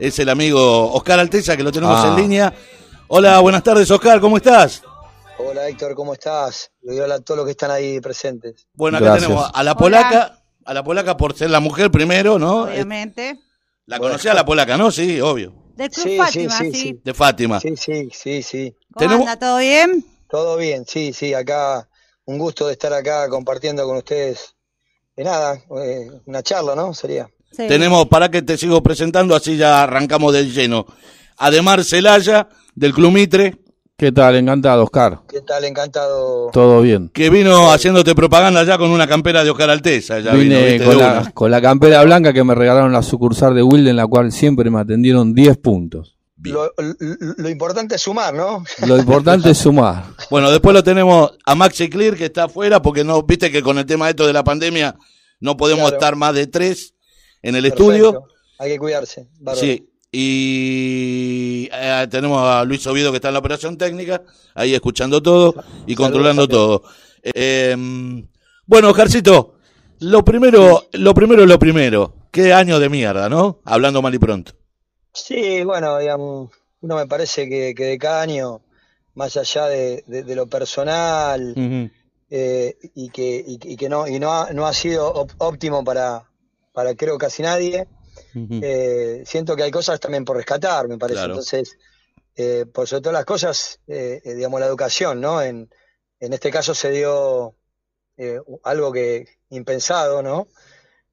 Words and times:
es 0.00 0.18
el 0.18 0.28
amigo 0.28 0.92
Oscar 0.92 1.20
Alteza, 1.20 1.56
que 1.56 1.62
lo 1.62 1.70
tenemos 1.70 1.98
Ah. 2.02 2.08
en 2.08 2.16
línea. 2.16 2.52
Hola, 3.08 3.38
buenas 3.40 3.62
tardes, 3.62 3.90
Oscar, 3.90 4.20
¿cómo 4.20 4.36
estás? 4.38 4.82
Hola 5.38 5.68
Héctor, 5.68 5.94
¿cómo 5.94 6.12
estás? 6.14 6.70
Le 6.82 6.92
digo 6.94 7.04
a 7.06 7.20
todos 7.20 7.38
los 7.38 7.44
que 7.46 7.52
están 7.52 7.70
ahí 7.70 8.00
presentes. 8.00 8.66
Bueno, 8.74 8.98
acá 8.98 9.06
Gracias. 9.06 9.28
tenemos 9.28 9.50
a 9.54 9.62
la 9.62 9.74
polaca, 9.76 10.38
a 10.64 10.74
la 10.74 10.82
polaca 10.84 11.16
por 11.16 11.34
ser 11.36 11.50
la 11.50 11.60
mujer 11.60 11.90
primero, 11.90 12.38
¿no? 12.38 12.62
Obviamente. 12.64 13.38
La 13.86 13.98
conocía 13.98 14.34
la 14.34 14.44
polaca, 14.44 14.76
¿no? 14.76 14.90
Sí, 14.90 15.20
obvio. 15.20 15.52
Del 15.76 15.90
Club 15.90 16.06
Sí, 16.06 16.16
Fátima, 16.18 16.58
sí, 16.58 16.64
sí. 16.64 16.72
sí, 16.72 16.80
sí. 16.82 17.00
De 17.02 17.14
Fátima. 17.14 17.58
Sí, 17.60 17.74
sí, 17.76 18.10
sí, 18.12 18.42
sí. 18.42 18.76
¿Cómo 18.92 18.98
Tenemos- 19.08 19.20
anda? 19.28 19.38
¿Todo 19.38 19.58
bien? 19.58 20.04
Todo 20.28 20.56
bien, 20.58 20.84
sí, 20.86 21.12
sí, 21.12 21.32
acá 21.34 21.88
un 22.26 22.38
gusto 22.38 22.66
de 22.66 22.72
estar 22.74 22.92
acá 22.92 23.28
compartiendo 23.28 23.84
con 23.86 23.96
ustedes. 23.96 24.54
De 25.16 25.24
nada, 25.24 25.60
eh, 25.82 26.10
una 26.26 26.42
charla, 26.42 26.74
¿no? 26.76 26.92
Sería. 26.94 27.28
Sí. 27.50 27.66
Tenemos, 27.68 28.06
para 28.08 28.30
que 28.30 28.42
te 28.42 28.56
sigo 28.56 28.82
presentando, 28.82 29.34
así 29.34 29.56
ya 29.56 29.82
arrancamos 29.82 30.32
del 30.32 30.52
lleno. 30.52 30.86
Ademar 31.36 31.84
Celaya, 31.84 32.48
del 32.74 32.92
Club 32.92 33.12
Mitre, 33.12 33.56
¿Qué 33.96 34.12
tal? 34.12 34.34
Encantado, 34.36 34.84
Oscar. 34.84 35.20
¿Qué 35.28 35.42
tal? 35.42 35.62
Encantado. 35.66 36.48
Todo 36.54 36.80
bien. 36.80 37.10
que 37.12 37.28
vino 37.28 37.70
haciéndote 37.70 38.14
propaganda 38.14 38.64
ya 38.64 38.78
con 38.78 38.88
una 38.90 39.06
campera 39.06 39.44
de 39.44 39.50
Oscar 39.50 39.68
Alteza. 39.68 40.20
Ya 40.20 40.32
Vine 40.32 40.82
con 40.82 40.96
la, 40.98 41.20
una. 41.20 41.30
con 41.32 41.50
la 41.50 41.60
campera 41.60 42.02
blanca 42.02 42.32
que 42.32 42.42
me 42.42 42.54
regalaron 42.54 42.92
la 42.94 43.02
sucursal 43.02 43.54
de 43.54 43.62
Wilde, 43.62 43.90
en 43.90 43.96
la 43.96 44.06
cual 44.06 44.32
siempre 44.32 44.70
me 44.70 44.80
atendieron 44.80 45.34
10 45.34 45.58
puntos. 45.58 46.16
Lo, 46.42 46.64
lo- 46.78 46.94
lo 47.36 47.48
importante 47.50 47.96
es 47.96 48.00
sumar, 48.00 48.32
¿no? 48.32 48.64
Lo 48.86 48.96
importante 48.96 49.50
es 49.50 49.58
sumar. 49.58 50.04
Bueno, 50.30 50.50
después 50.50 50.72
lo 50.72 50.82
tenemos 50.82 51.32
a 51.44 51.54
Maxi 51.54 51.90
Clear, 51.90 52.16
que 52.16 52.24
está 52.24 52.44
afuera, 52.44 52.80
porque 52.80 53.04
no, 53.04 53.22
viste 53.24 53.50
que 53.52 53.60
con 53.62 53.76
el 53.76 53.84
tema 53.84 54.08
esto 54.08 54.26
de 54.26 54.32
la 54.32 54.42
pandemia 54.44 54.94
no 55.40 55.58
podemos 55.58 55.90
Claro. 55.90 55.96
estar 55.96 56.16
más 56.16 56.34
de 56.34 56.46
tres 56.46 56.94
en 57.42 57.54
el 57.56 57.62
Perfecto. 57.62 57.92
estudio. 57.92 58.24
Hay 58.58 58.70
que 58.72 58.78
cuidarse. 58.78 59.28
bárbaro. 59.38 59.66
Sí. 59.66 59.86
Y 60.12 61.68
eh, 61.72 62.06
tenemos 62.10 62.42
a 62.42 62.64
Luis 62.64 62.86
Oviedo 62.86 63.10
que 63.10 63.16
está 63.16 63.28
en 63.28 63.34
la 63.34 63.40
operación 63.40 63.76
técnica, 63.78 64.22
ahí 64.54 64.74
escuchando 64.74 65.22
todo 65.22 65.54
y 65.86 65.94
controlando 65.94 66.46
todo. 66.48 66.82
Eh, 67.22 67.76
bueno, 68.66 68.90
Oscarcito, 68.90 69.54
lo 70.00 70.24
primero, 70.24 70.86
lo 70.92 71.14
primero 71.14 71.42
es 71.42 71.48
lo 71.48 71.58
primero. 71.58 72.14
Qué 72.30 72.52
año 72.52 72.78
de 72.78 72.88
mierda, 72.88 73.28
¿no? 73.28 73.60
Hablando 73.64 74.02
mal 74.02 74.14
y 74.14 74.18
pronto. 74.18 74.52
Sí, 75.12 75.64
bueno, 75.64 75.98
digamos, 75.98 76.50
uno 76.80 76.96
me 76.96 77.06
parece 77.06 77.48
que, 77.48 77.74
que 77.74 77.84
de 77.84 77.98
cada 77.98 78.22
año, 78.22 78.60
más 79.14 79.36
allá 79.36 79.66
de, 79.66 80.04
de- 80.06 80.22
de 80.22 80.36
lo 80.36 80.46
personal, 80.46 81.90
eh, 82.30 82.76
y 82.94 83.10
que, 83.10 83.44
y, 83.46 83.58
que- 83.58 83.70
y 83.72 83.76
que 83.76 83.88
no, 83.88 84.06
y 84.06 84.20
no 84.20 84.32
ha, 84.32 84.52
no 84.52 84.66
ha 84.66 84.72
sido 84.72 85.26
óptimo 85.38 85.82
para, 85.82 86.29
para 86.72 86.94
creo 86.94 87.18
casi 87.18 87.42
nadie. 87.42 87.86
Eh, 88.62 89.22
siento 89.24 89.56
que 89.56 89.62
hay 89.62 89.70
cosas 89.70 89.98
también 90.00 90.24
por 90.24 90.36
rescatar, 90.36 90.88
me 90.88 90.98
parece. 90.98 91.18
Claro. 91.18 91.32
Entonces, 91.34 91.76
eh, 92.36 92.66
por 92.72 92.86
sobre 92.86 93.02
todas 93.02 93.14
las 93.14 93.24
cosas, 93.24 93.80
eh, 93.86 94.20
eh, 94.24 94.34
digamos, 94.34 94.60
la 94.60 94.66
educación, 94.66 95.20
¿no? 95.20 95.42
En, 95.42 95.68
en 96.20 96.32
este 96.32 96.50
caso 96.50 96.74
se 96.74 96.90
dio 96.90 97.54
algo 98.64 98.92
que 98.92 99.26
impensado, 99.48 100.22
¿no? 100.22 100.48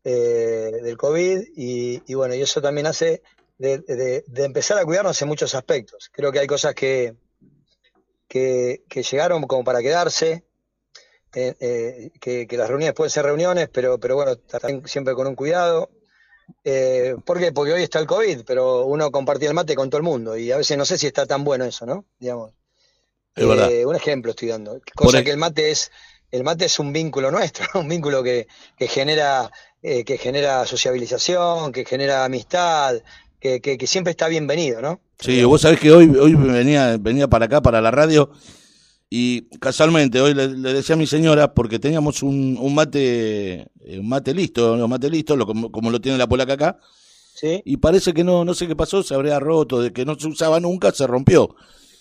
Eh, 0.03 0.71
del 0.83 0.97
COVID 0.97 1.41
y, 1.55 2.01
y 2.05 2.13
bueno, 2.13 2.33
y 2.35 2.41
eso 2.41 2.61
también 2.61 2.87
hace 2.87 3.21
de, 3.57 3.79
de- 3.79 4.23
de 4.27 4.43
empezar 4.45 4.77
a 4.77 4.85
cuidarnos 4.85 5.21
en 5.21 5.27
muchos 5.27 5.55
aspectos. 5.55 6.09
Creo 6.11 6.31
que 6.31 6.39
hay 6.39 6.47
cosas 6.47 6.75
que, 6.75 7.15
que, 8.27 8.83
que 8.89 9.03
llegaron 9.03 9.43
como 9.43 9.63
para 9.63 9.81
quedarse, 9.81 10.43
eh, 11.33 11.55
eh, 11.59 12.11
que, 12.19 12.47
que 12.47 12.57
las 12.57 12.67
reuniones 12.69 12.95
pueden 12.95 13.11
ser 13.11 13.25
reuniones, 13.25 13.69
pero, 13.71 13.99
pero 13.99 14.15
bueno, 14.15 14.35
también 14.37 14.87
siempre 14.87 15.13
con 15.13 15.27
un 15.27 15.35
cuidado. 15.35 15.89
Eh, 16.63 17.15
¿Por 17.25 17.39
qué? 17.39 17.51
Porque 17.51 17.73
hoy 17.73 17.83
está 17.83 17.99
el 17.99 18.07
COVID, 18.07 18.41
pero 18.45 18.85
uno 18.85 19.11
compartía 19.11 19.49
el 19.49 19.55
mate 19.55 19.75
con 19.75 19.89
todo 19.89 19.97
el 19.97 20.03
mundo 20.03 20.37
y 20.37 20.51
a 20.51 20.57
veces 20.57 20.77
no 20.77 20.85
sé 20.85 20.97
si 20.97 21.07
está 21.07 21.25
tan 21.25 21.43
bueno 21.43 21.65
eso, 21.65 21.85
¿no? 21.85 22.05
Digamos. 22.19 22.53
Es 23.35 23.47
verdad. 23.47 23.71
Eh, 23.71 23.85
un 23.85 23.95
ejemplo 23.95 24.31
estoy 24.31 24.47
dando. 24.49 24.79
Cosa 24.95 25.19
ej- 25.19 25.25
que 25.25 25.31
el 25.31 25.37
mate 25.37 25.71
es, 25.71 25.91
el 26.31 26.43
mate 26.43 26.65
es 26.65 26.79
un 26.79 26.91
vínculo 26.93 27.31
nuestro, 27.31 27.65
un 27.79 27.87
vínculo 27.87 28.23
que, 28.23 28.47
que 28.77 28.87
genera, 28.87 29.51
eh, 29.81 30.03
que 30.03 30.17
genera 30.17 30.65
sociabilización, 30.65 31.71
que 31.71 31.85
genera 31.85 32.25
amistad, 32.25 32.95
que, 33.39 33.61
que, 33.61 33.77
que 33.77 33.87
siempre 33.87 34.11
está 34.11 34.27
bienvenido, 34.27 34.81
¿no? 34.81 35.01
Sí, 35.19 35.43
vos 35.43 35.61
sabés 35.61 35.79
que 35.79 35.91
hoy, 35.91 36.09
hoy 36.15 36.35
venía, 36.35 36.95
venía 36.99 37.27
para 37.27 37.45
acá, 37.45 37.61
para 37.61 37.81
la 37.81 37.91
radio, 37.91 38.31
y 39.09 39.43
casualmente 39.59 40.19
hoy 40.21 40.33
le, 40.33 40.49
le 40.49 40.73
decía 40.73 40.95
a 40.95 40.97
mi 40.97 41.07
señora, 41.07 41.53
porque 41.53 41.79
teníamos 41.79 42.23
un, 42.23 42.57
un 42.59 42.75
mate, 42.75 43.61
eh, 43.81 43.99
un 43.99 44.09
mate 44.09 44.33
listo, 44.33 44.73
un 44.73 44.89
mate 44.89 45.09
listo, 45.09 45.35
lo, 45.35 45.45
como, 45.45 45.71
como 45.71 45.89
lo 45.91 45.99
tiene 46.01 46.17
la 46.17 46.27
polaca 46.27 46.53
acá, 46.53 46.79
Sí, 47.39 47.61
y 47.65 47.77
parece 47.77 48.13
que 48.13 48.23
no, 48.23 48.43
no 48.43 48.55
sé 48.55 48.67
qué 48.67 48.75
pasó, 48.75 49.03
se 49.03 49.13
habría 49.13 49.39
roto, 49.39 49.79
de 49.79 49.93
que 49.93 50.03
no 50.05 50.15
se 50.19 50.27
usaba 50.27 50.59
nunca, 50.59 50.91
se 50.91 51.05
rompió, 51.05 51.55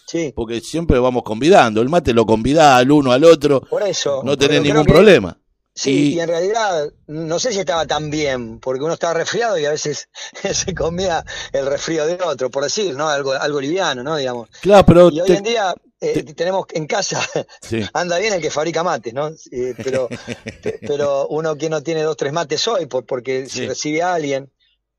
sí. 0.06 0.32
porque 0.34 0.60
siempre 0.62 0.98
vamos 0.98 1.24
convidando, 1.24 1.82
el 1.82 1.90
mate 1.90 2.14
lo 2.14 2.24
convida 2.24 2.76
al 2.78 2.90
uno, 2.90 3.12
al 3.12 3.22
otro, 3.22 3.60
Por 3.60 3.82
eso. 3.82 4.22
no 4.24 4.36
tenés 4.38 4.62
ningún 4.62 4.86
que- 4.86 4.92
problema. 4.92 5.38
Sí, 5.78 5.90
Y- 5.90 6.14
y 6.14 6.20
en 6.20 6.28
realidad 6.30 6.90
no 7.08 7.38
sé 7.38 7.52
si 7.52 7.58
estaba 7.58 7.86
tan 7.86 8.08
bien, 8.08 8.60
porque 8.60 8.82
uno 8.82 8.94
estaba 8.94 9.12
resfriado 9.12 9.58
y 9.58 9.66
a 9.66 9.70
veces 9.72 10.08
se 10.54 10.74
comía 10.74 11.22
el 11.52 11.66
resfrío 11.66 12.06
de 12.06 12.14
otro, 12.24 12.50
por 12.50 12.64
decir, 12.64 12.94
¿no? 12.96 13.06
Algo, 13.10 13.32
algo 13.34 13.60
liviano, 13.60 14.02
¿no? 14.02 14.16
Digamos. 14.16 14.48
Claro, 14.62 14.86
pero... 14.86 15.10
Y 15.10 15.20
hoy 15.20 15.26
te- 15.26 15.34
en 15.36 15.44
día 15.44 15.74
eh, 16.00 16.22
te- 16.22 16.34
tenemos 16.34 16.66
en 16.72 16.86
casa, 16.86 17.20
sí. 17.60 17.80
anda 17.94 18.18
bien 18.18 18.34
el 18.34 18.40
que 18.42 18.50
fabrica 18.50 18.82
mates, 18.82 19.12
¿no? 19.14 19.28
Eh, 19.50 19.74
pero, 19.82 20.08
pe- 20.62 20.80
pero 20.86 21.28
uno 21.28 21.56
que 21.56 21.68
no 21.70 21.82
tiene 21.82 22.02
dos, 22.02 22.16
tres 22.16 22.32
mates 22.32 22.66
hoy, 22.68 22.86
por, 22.86 23.04
porque 23.06 23.46
Sí. 23.46 23.60
si 23.60 23.66
recibe 23.66 24.02
a 24.02 24.14
alguien. 24.14 24.50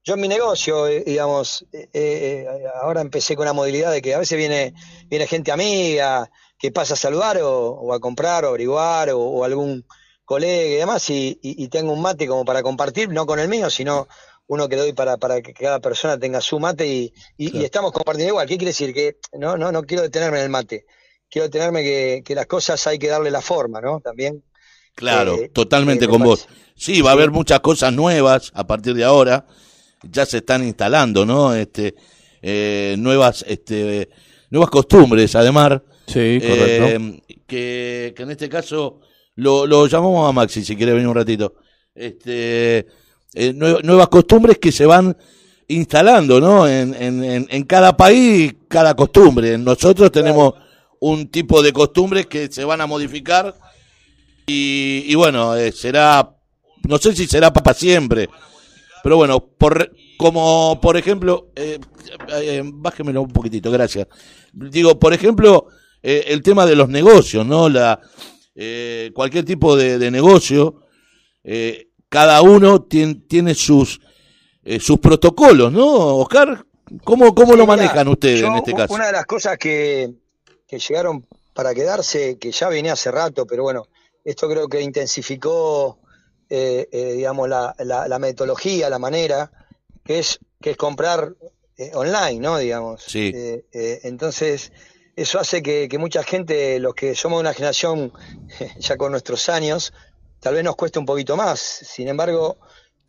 Yo 0.03 0.13
en 0.13 0.21
mi 0.21 0.27
negocio, 0.29 0.87
eh, 0.87 1.03
digamos, 1.05 1.65
eh, 1.73 1.89
eh, 1.93 2.47
ahora 2.81 3.01
empecé 3.01 3.35
con 3.35 3.45
la 3.45 3.51
modalidad 3.53 3.91
de 3.91 4.01
que 4.01 4.13
a 4.15 4.19
veces 4.19 4.37
viene, 4.37 4.73
viene 5.07 5.27
gente 5.27 5.51
amiga 5.51 6.29
que 6.57 6.71
pasa 6.71 6.93
a 6.93 6.97
saludar 6.97 7.37
o, 7.41 7.71
o 7.71 7.93
a 7.93 7.99
comprar 7.99 8.45
o 8.45 8.49
averiguar 8.49 9.09
o, 9.11 9.19
o 9.19 9.43
algún 9.43 9.85
colega 10.23 10.65
y 10.73 10.75
demás, 10.75 11.09
y, 11.09 11.39
y- 11.41 11.61
y 11.63 11.67
tengo 11.69 11.91
un 11.93 12.01
mate 12.01 12.25
como 12.27 12.45
para 12.45 12.63
compartir, 12.63 13.09
no 13.09 13.25
con 13.25 13.39
el 13.39 13.47
mío, 13.49 13.69
sino 13.69 14.07
uno 14.47 14.67
que 14.69 14.75
le 14.75 14.81
doy 14.83 14.93
para, 14.93 15.17
para 15.17 15.41
que 15.41 15.53
cada 15.53 15.79
persona 15.79 16.17
tenga 16.17 16.41
su 16.41 16.59
mate 16.59 16.87
y, 16.87 17.13
y- 17.37 17.63
estamos 17.63 17.91
compartiendo 17.91 18.31
igual. 18.31 18.47
¿Qué 18.47 18.57
quiere 18.57 18.69
decir? 18.71 18.93
Que 18.93 19.17
no, 19.37 19.57
no, 19.57 19.71
no 19.71 19.83
quiero 19.83 20.03
detenerme 20.03 20.37
en 20.39 20.43
el 20.45 20.49
mate. 20.49 20.85
Quiero 21.29 21.47
detenerme 21.47 21.83
que, 21.83 22.21
que 22.25 22.35
las 22.35 22.45
cosas 22.47 22.85
hay 22.87 22.97
que 22.97 23.07
darle 23.07 23.29
la 23.29 23.41
forma, 23.41 23.81
¿no? 23.81 23.99
También. 23.99 24.43
Claro, 24.95 25.35
Eh, 25.35 25.49
totalmente 25.53 26.05
eh, 26.05 26.07
con 26.07 26.23
vos. 26.23 26.47
Sí, 26.75 27.01
va 27.01 27.09
a 27.11 27.13
haber 27.13 27.29
muchas 27.31 27.59
cosas 27.59 27.91
nuevas 27.93 28.51
a 28.53 28.65
partir 28.65 28.93
de 28.93 29.03
ahora. 29.03 29.45
Ya 30.09 30.25
se 30.25 30.37
están 30.37 30.63
instalando, 30.63 31.25
¿no? 31.25 31.53
Este, 31.53 31.95
eh, 32.41 32.95
nuevas, 32.97 33.43
este, 33.47 34.09
nuevas 34.49 34.69
costumbres, 34.69 35.35
además. 35.35 35.81
Sí, 36.07 36.39
correcto. 36.39 36.85
eh, 36.87 37.21
que, 37.45 38.13
que 38.15 38.23
en 38.23 38.31
este 38.31 38.47
caso 38.47 39.01
lo, 39.35 39.65
lo 39.67 39.87
llamamos 39.87 40.29
a 40.29 40.31
Maxi, 40.31 40.63
si 40.63 40.75
quiere 40.77 40.93
venir 40.93 41.07
un 41.09 41.15
ratito. 41.15 41.55
Este, 41.93 42.87
eh, 43.39 43.53
nue- 43.53 43.81
nuevas 43.83 44.07
costumbres 44.07 44.57
que 44.57 44.71
se 44.71 44.85
van 44.85 45.15
instalando, 45.67 46.39
¿no? 46.39 46.67
En, 46.67 46.93
en, 46.95 47.45
en, 47.49 47.63
cada 47.63 47.95
país, 47.95 48.53
cada 48.67 48.95
costumbre. 48.95 49.57
Nosotros 49.57 50.11
tenemos 50.11 50.53
un 50.99 51.27
tipo 51.27 51.61
de 51.61 51.71
costumbres 51.73 52.25
que 52.25 52.47
se 52.51 52.63
van 52.63 52.81
a 52.81 52.87
modificar 52.87 53.53
y, 54.45 55.03
y 55.05 55.15
bueno, 55.15 55.55
eh, 55.55 55.71
será, 55.71 56.35
no 56.87 56.97
sé 56.97 57.13
si 57.15 57.27
será 57.27 57.51
para 57.51 57.73
siempre, 57.73 58.29
pero 59.03 59.17
bueno, 59.17 59.39
por, 59.39 59.91
como 60.17 60.79
por 60.81 60.97
ejemplo, 60.97 61.51
eh, 61.55 61.79
eh, 62.41 62.61
bájemelo 62.65 63.21
un 63.21 63.31
poquitito, 63.31 63.69
gracias. 63.69 64.07
Digo, 64.53 64.97
por 64.97 65.13
ejemplo, 65.13 65.67
el 66.01 66.41
tema 66.41 66.65
de 66.65 66.75
los 66.75 66.87
negocios, 66.89 67.45
¿no? 67.45 67.67
La, 67.69 67.99
eh, 68.55 69.11
cualquier 69.13 69.45
tipo 69.45 69.75
de, 69.75 69.99
de 69.99 70.09
negocio, 70.09 70.81
eh, 71.43 71.86
cada 72.09 72.41
uno 72.41 72.83
tien- 72.85 73.27
tiene 73.27 73.53
sus, 73.55 73.99
eh, 74.63 74.79
sus 74.79 74.99
protocolos, 74.99 75.71
¿no, 75.71 75.85
Oscar? 76.17 76.65
¿Cómo, 77.03 77.35
cómo 77.35 77.55
lo 77.55 77.65
manejan 77.67 78.07
ustedes 78.07 78.39
yo, 78.41 78.47
en 78.47 78.55
este 78.57 78.73
caso? 78.73 78.93
Una 78.93 79.07
de 79.07 79.11
las 79.11 79.25
cosas 79.25 79.57
que, 79.57 80.09
que 80.67 80.79
llegaron 80.79 81.25
para 81.53 81.73
quedarse, 81.73 82.37
que 82.37 82.51
ya 82.51 82.69
venía 82.69 82.93
hace 82.93 83.11
rato, 83.11 83.45
pero 83.45 83.63
bueno, 83.63 83.87
esto 84.23 84.47
creo 84.49 84.67
que 84.69 84.81
intensificó, 84.81 85.99
eh, 86.49 86.87
eh, 86.91 87.13
digamos, 87.13 87.49
la, 87.49 87.75
la- 87.79 88.07
la 88.07 88.19
metodología, 88.19 88.89
la 88.89 88.99
manera, 88.99 89.51
que 90.05 90.19
es, 90.19 90.39
que 90.61 90.71
es 90.71 90.77
comprar 90.77 91.33
eh, 91.77 91.91
online, 91.93 92.39
¿no? 92.39 92.57
Digamos. 92.57 93.03
Sí. 93.03 93.31
Eh, 93.35 93.99
entonces, 94.03 94.71
eso 95.15 95.39
hace 95.39 95.61
que, 95.61 95.87
que 95.89 95.97
mucha 95.97 96.23
gente, 96.23 96.79
los 96.79 96.93
que 96.95 97.15
somos 97.15 97.37
de 97.39 97.41
una 97.41 97.53
generación 97.53 98.13
ya 98.79 98.95
con 98.97 99.11
nuestros 99.11 99.49
años, 99.49 99.93
tal 100.47 100.55
vez 100.55 100.63
nos 100.63 100.77
cueste 100.77 100.97
un 100.97 101.05
poquito 101.05 101.35
más. 101.35 101.59
Sin 101.59 102.07
embargo, 102.07 102.57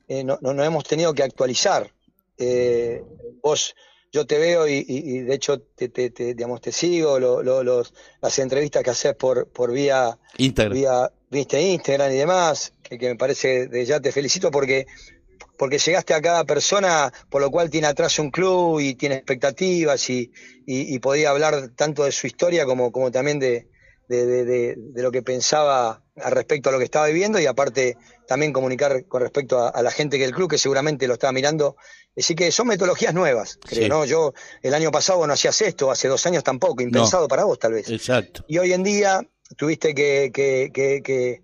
eh, 0.09 0.25
no, 0.25 0.39
no, 0.41 0.53
no 0.53 0.65
hemos 0.65 0.83
tenido 0.83 1.15
que 1.15 1.23
actualizar. 1.23 1.89
Eh, 2.37 3.01
vos, 3.41 3.77
yo 4.11 4.27
te 4.27 4.39
veo 4.39 4.67
y, 4.67 4.73
y- 4.79 4.85
y 5.19 5.19
de 5.21 5.35
hecho 5.37 5.61
te, 5.61 5.89
te- 5.89 6.11
te, 6.11 6.35
digamos, 6.35 6.61
te 6.61 6.73
sigo, 6.73 7.21
lo- 7.21 7.41
lo- 7.45 7.63
los, 7.63 7.95
las 8.21 8.37
entrevistas 8.41 8.83
que 8.83 8.91
haces 8.91 9.15
por, 9.15 9.47
por 9.53 9.71
vía, 9.71 10.19
Íntegro. 10.37 10.75
vía 10.75 11.13
viste 11.31 11.61
Instagram 11.63 12.11
y 12.11 12.17
demás, 12.17 12.73
que, 12.83 12.99
que 12.99 13.09
me 13.11 13.15
parece, 13.15 13.69
de 13.69 13.85
ya 13.87 14.01
te 14.01 14.11
felicito 14.11 14.51
porque 14.51 14.87
porque 15.57 15.79
llegaste 15.79 16.15
a 16.15 16.21
cada 16.21 16.45
persona, 16.45 17.13
por 17.31 17.41
lo 17.41 17.51
cual 17.53 17.71
tiene 17.71 17.87
atrás 17.87 18.19
un 18.19 18.31
club 18.33 18.81
y 18.81 18.95
tiene 18.97 19.15
expectativas 19.17 20.11
y, 20.11 20.33
y, 20.67 20.99
podía 21.01 21.31
hablar 21.31 21.69
tanto 21.77 22.05
de 22.05 22.11
su 22.13 22.27
historia 22.29 22.65
como, 22.65 22.91
como 22.93 23.11
también 23.11 23.39
de, 23.41 23.69
de, 24.09 24.77
lo 25.03 25.11
que 25.11 25.23
pensaba 25.23 26.03
al 26.23 26.33
respecto 26.33 26.69
a 26.69 26.73
lo 26.73 26.79
que 26.79 26.85
estaba 26.85 27.07
viviendo 27.07 27.39
y 27.39 27.47
aparte 27.47 27.97
también 28.27 28.53
comunicar 28.53 29.05
con 29.07 29.23
respecto 29.23 29.73
a, 29.75 29.83
la 29.83 29.91
gente 29.91 30.19
que 30.19 30.25
el 30.25 30.35
club 30.35 30.51
que 30.51 30.59
seguramente 30.59 31.07
lo 31.07 31.15
estaba 31.15 31.33
mirando. 31.33 31.77
Así 32.17 32.35
que 32.35 32.51
son 32.51 32.67
metodologías 32.67 33.15
nuevas, 33.15 33.59
creo, 33.63 33.89
¿no? 33.89 34.05
Yo 34.05 34.35
el 34.63 34.75
año 34.75 34.91
pasado 34.91 35.27
no 35.27 35.33
hacías 35.33 35.61
esto, 35.63 35.91
hace 35.91 36.09
dos 36.09 36.27
años 36.27 36.43
tampoco, 36.43 36.83
impensado 36.83 37.29
para 37.29 37.45
vos 37.45 37.59
tal 37.59 37.73
vez. 37.73 37.89
Exacto. 37.89 38.45
Y 38.49 38.59
hoy 38.59 38.73
en 38.73 38.83
día 38.83 39.21
tuviste 39.57 39.95
que... 39.95 40.31
que, 40.33 40.71
que, 40.73 41.03
que, 41.03 41.43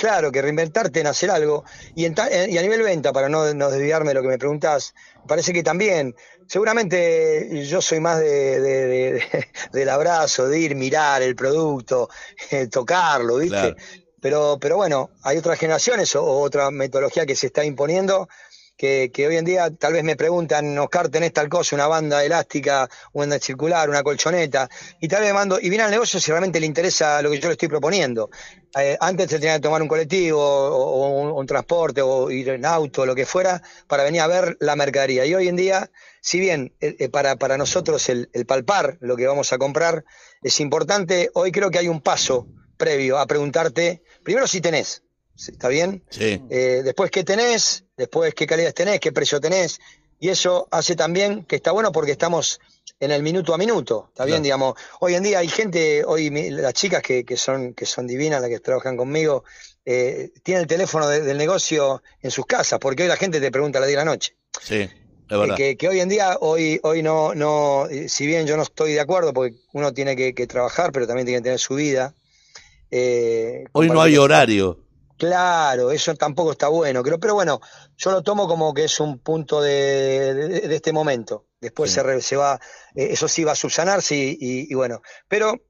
Claro, 0.00 0.32
que 0.32 0.40
reinventarte 0.40 1.00
en 1.00 1.08
hacer 1.08 1.30
algo. 1.30 1.62
Y, 1.94 2.06
en, 2.06 2.14
y 2.48 2.56
a 2.56 2.62
nivel 2.62 2.82
venta, 2.82 3.12
para 3.12 3.28
no, 3.28 3.52
no, 3.52 3.70
desviarme 3.70 4.08
de 4.08 4.14
lo 4.14 4.22
que 4.22 4.28
me 4.28 4.38
preguntas, 4.38 4.94
parece 5.28 5.52
que 5.52 5.62
también, 5.62 6.16
seguramente 6.46 7.66
yo 7.66 7.82
soy 7.82 8.00
más 8.00 8.18
de, 8.18 9.22
del 9.72 9.88
abrazo, 9.90 10.48
de 10.48 10.58
ir, 10.58 10.74
mirar 10.74 11.20
el 11.20 11.36
producto, 11.36 12.08
eh, 12.50 12.68
tocarlo, 12.68 13.36
¿viste? 13.36 13.76
Pero, 14.22 14.56
pero 14.58 14.76
bueno, 14.76 15.10
hay 15.22 15.36
otras 15.36 15.58
generaciones 15.58 16.16
o, 16.16 16.24
otra 16.24 16.70
metodología 16.70 17.26
que 17.26 17.36
se 17.36 17.48
está 17.48 17.62
imponiendo 17.62 18.26
que, 18.80 19.26
hoy 19.28 19.36
en 19.36 19.44
día 19.44 19.70
tal 19.70 19.92
vez 19.92 20.02
me 20.02 20.16
preguntan, 20.16 20.78
Oscar, 20.78 21.10
tenés 21.10 21.34
tal 21.34 21.50
cosa, 21.50 21.76
una 21.76 21.86
banda 21.86 22.24
elástica, 22.24 22.88
una 23.12 23.26
banda 23.26 23.38
circular, 23.38 23.90
una 23.90 24.02
colchoneta, 24.02 24.70
y 25.00 25.06
tal 25.06 25.20
vez 25.20 25.34
mando, 25.34 25.60
y 25.60 25.68
viene 25.68 25.84
al 25.84 25.90
negocio 25.90 26.18
si 26.18 26.30
realmente 26.30 26.58
le 26.60 26.66
interesa 26.66 27.20
lo 27.20 27.30
que 27.30 27.38
yo 27.38 27.48
le 27.48 27.52
estoy 27.52 27.68
proponiendo. 27.68 28.30
Eh, 28.78 28.96
antes 28.98 29.28
se 29.28 29.38
tenía 29.38 29.56
que 29.56 29.60
tomar 29.60 29.82
un 29.82 29.88
colectivo 29.88 30.40
o, 30.40 31.34
un, 31.34 31.46
transporte 31.46 32.00
o 32.00 32.30
ir 32.30 32.48
en 32.48 32.64
auto, 32.64 33.04
lo 33.04 33.14
que 33.14 33.26
fuera, 33.26 33.60
para 33.86 34.02
venir 34.02 34.22
a 34.22 34.28
ver 34.28 34.56
la 34.60 34.76
mercadería. 34.76 35.26
Y 35.26 35.34
hoy 35.34 35.48
en 35.48 35.56
día, 35.56 35.90
si 36.22 36.40
bien 36.40 36.72
eh, 36.80 36.96
eh, 36.98 37.08
para, 37.10 37.36
para 37.36 37.58
nosotros 37.58 38.08
el, 38.08 38.30
el 38.32 38.46
palpar 38.46 38.96
lo 39.00 39.16
que 39.16 39.26
vamos 39.26 39.52
a 39.52 39.58
comprar 39.58 40.04
es 40.42 40.58
importante, 40.58 41.30
hoy 41.34 41.52
creo 41.52 41.70
que 41.70 41.80
hay 41.80 41.88
un 41.88 42.00
paso 42.00 42.46
previo 42.78 43.18
a 43.18 43.26
preguntarte, 43.26 44.02
primero 44.22 44.46
si 44.46 44.62
tenés, 44.62 45.02
¿Está 45.48 45.68
bien? 45.68 46.02
Sí. 46.10 46.42
Eh, 46.50 46.82
después, 46.84 47.10
¿qué 47.10 47.24
tenés? 47.24 47.84
Después, 47.96 48.34
¿qué 48.34 48.46
calidad 48.46 48.74
tenés? 48.74 49.00
¿Qué 49.00 49.12
precio 49.12 49.40
tenés? 49.40 49.80
Y 50.18 50.28
eso 50.28 50.68
hace 50.70 50.96
también 50.96 51.44
que 51.44 51.56
está 51.56 51.72
bueno 51.72 51.92
porque 51.92 52.12
estamos 52.12 52.60
en 53.00 53.10
el 53.10 53.22
minuto 53.22 53.54
a 53.54 53.58
minuto. 53.58 54.08
¿Está 54.08 54.26
bien? 54.26 54.42
Digamos, 54.42 54.74
hoy 55.00 55.14
en 55.14 55.22
día 55.22 55.38
hay 55.38 55.48
gente, 55.48 56.04
hoy 56.04 56.28
las 56.50 56.74
chicas 56.74 57.02
que, 57.02 57.24
que, 57.24 57.38
son, 57.38 57.72
que 57.72 57.86
son 57.86 58.06
divinas, 58.06 58.42
las 58.42 58.50
que 58.50 58.60
trabajan 58.60 58.98
conmigo, 58.98 59.44
eh, 59.86 60.30
tienen 60.42 60.62
el 60.62 60.68
teléfono 60.68 61.08
del 61.08 61.38
negocio 61.38 62.02
en 62.20 62.30
sus 62.30 62.44
casas, 62.44 62.78
porque 62.78 63.04
hoy 63.04 63.08
la 63.08 63.16
gente 63.16 63.40
te 63.40 63.50
pregunta 63.50 63.78
a 63.78 63.80
la 63.80 63.86
de 63.86 63.96
la 63.96 64.04
noche. 64.04 64.36
Sí. 64.60 64.80
Es 65.30 65.38
verdad. 65.38 65.56
que, 65.56 65.76
que, 65.76 65.88
hoy 65.88 66.00
en 66.00 66.08
día, 66.08 66.36
hoy, 66.40 66.80
hoy 66.82 67.02
no, 67.02 67.34
no, 67.34 67.86
si 68.08 68.26
bien 68.26 68.46
yo 68.46 68.56
no 68.56 68.64
estoy 68.64 68.94
de 68.94 69.00
acuerdo, 69.00 69.32
porque 69.32 69.56
uno 69.72 69.94
tiene 69.94 70.16
que, 70.16 70.46
trabajar, 70.46 70.90
pero 70.92 71.06
también 71.06 71.24
tiene 71.24 71.40
que 71.40 71.44
tener 71.44 71.58
su 71.60 71.76
vida. 71.76 72.14
Eh, 72.90 73.64
hoy 73.72 73.88
no 73.88 74.02
hay 74.02 74.18
horario. 74.18 74.89
Claro, 75.20 75.90
eso 75.90 76.14
tampoco 76.14 76.52
está 76.52 76.68
bueno, 76.68 77.02
creo, 77.02 77.20
pero 77.20 77.34
bueno, 77.34 77.60
yo 77.98 78.10
lo 78.10 78.22
tomo 78.22 78.48
como 78.48 78.72
que 78.72 78.84
es 78.84 79.00
un 79.00 79.18
punto 79.18 79.60
de, 79.60 80.62
este 80.74 80.94
momento. 80.94 81.44
Después 81.60 81.90
se, 81.90 82.22
se, 82.22 82.36
va, 82.36 82.58
eh, 82.94 83.08
eso 83.10 83.28
sí 83.28 83.44
va 83.44 83.52
a 83.52 83.54
subsanarse 83.54 84.16
y, 84.16 84.72
bueno, 84.72 85.02
pero 85.28 85.60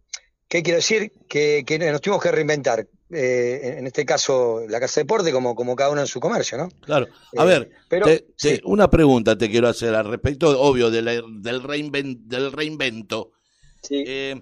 ¿qué 0.47 0.63
quiero 0.63 0.77
decir? 0.77 1.13
Que, 1.29 1.65
nos 1.91 2.01
tuvimos 2.01 2.23
que 2.23 2.31
reinventar. 2.31 2.87
Eh, 3.13 3.75
en 3.79 3.89
este 3.89 4.07
caso, 4.07 4.61
la 4.69 4.79
casa 4.79 5.01
de 5.01 5.05
deporte, 5.05 5.33
como, 5.33 5.57
como 5.57 5.75
cada 5.75 5.91
uno 5.91 6.03
en 6.03 6.07
su 6.07 6.21
comercio, 6.21 6.57
¿no? 6.57 6.69
Claro. 6.83 7.09
A 7.37 7.45
ver, 7.45 7.73
eh, 7.73 7.77
pero, 7.89 8.07
una 8.67 8.89
pregunta 8.89 9.37
te 9.37 9.51
quiero 9.51 9.67
hacer 9.67 9.97
al 9.97 10.09
respecto, 10.09 10.61
obvio, 10.61 10.93
del, 10.93 11.07
del, 11.43 12.29
del 12.29 12.53
reinvento. 12.53 13.33
Sí. 13.83 14.41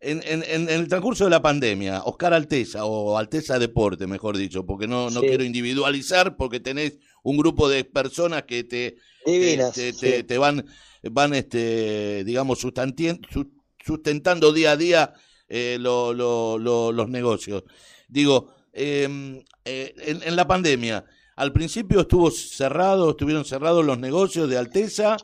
En, 0.00 0.22
en, 0.24 0.44
en, 0.44 0.68
el 0.68 0.86
transcurso 0.86 1.24
de 1.24 1.30
la 1.30 1.42
pandemia, 1.42 2.02
Oscar 2.04 2.32
Alteza, 2.32 2.84
o 2.84 3.18
Alteza 3.18 3.58
Deporte, 3.58 4.06
mejor 4.06 4.36
dicho, 4.36 4.64
porque 4.64 4.86
no, 4.86 5.10
no 5.10 5.20
quiero 5.20 5.42
individualizar, 5.42 6.36
porque 6.36 6.60
tenés 6.60 6.98
un 7.24 7.36
grupo 7.36 7.68
de 7.68 7.84
personas 7.84 8.44
que 8.44 8.62
te, 8.62 8.96
te, 9.24 10.22
te, 10.22 10.38
van, 10.38 10.64
van 11.02 11.34
este, 11.34 12.22
digamos, 12.24 12.60
sustentando 12.60 14.52
día 14.52 14.72
a 14.72 14.76
día 14.76 15.14
eh, 15.48 15.78
los 15.80 17.08
negocios. 17.08 17.64
Digo, 18.08 18.54
em, 18.72 19.42
eh, 19.64 19.94
en, 20.24 20.36
la 20.36 20.46
pandemia, 20.46 21.04
¿al 21.36 21.52
principio 21.52 22.00
estuvo 22.00 22.30
cerrado, 22.30 23.10
estuvieron 23.10 23.44
cerrados 23.44 23.84
los 23.84 23.98
negocios 23.98 24.48
de 24.48 24.58
Alteza 24.58 25.16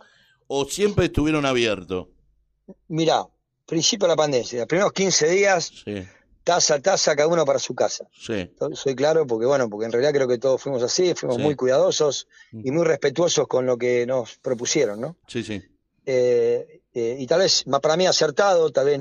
o 0.46 0.64
siempre 0.64 1.06
estuvieron 1.06 1.46
abiertos? 1.46 2.08
Mira, 2.88 3.24
principio 3.66 4.06
de 4.06 4.12
la 4.12 4.16
pandemia, 4.16 4.60
los 4.60 4.66
primeros 4.66 4.92
15 4.92 5.28
días, 5.28 5.84
taza 6.44 6.74
a 6.74 6.80
taza, 6.80 7.16
cada 7.16 7.28
uno 7.28 7.44
para 7.44 7.58
su 7.58 7.74
casa. 7.74 8.06
Sí. 8.12 8.50
Soy 8.74 8.94
claro 8.94 9.26
porque, 9.26 9.46
bueno, 9.46 9.68
porque 9.68 9.86
en 9.86 9.92
realidad 9.92 10.12
creo 10.12 10.28
que 10.28 10.38
todos 10.38 10.60
fuimos 10.60 10.82
así, 10.82 11.14
fuimos 11.14 11.38
muy 11.38 11.54
cuidadosos 11.54 12.28
y 12.52 12.70
muy 12.70 12.84
respetuosos 12.84 13.48
con 13.48 13.66
lo 13.66 13.78
que 13.78 14.06
nos 14.06 14.36
propusieron, 14.38 15.00
¿no? 15.00 15.16
Sí, 15.26 15.42
sí. 15.42 15.62
Eh, 16.06 16.82
eh, 16.92 17.16
y 17.18 17.26
tal 17.26 17.40
vez, 17.40 17.64
para 17.82 17.96
mí 17.96 18.06
acertado, 18.06 18.70
tal 18.70 18.86
vez 18.86 19.00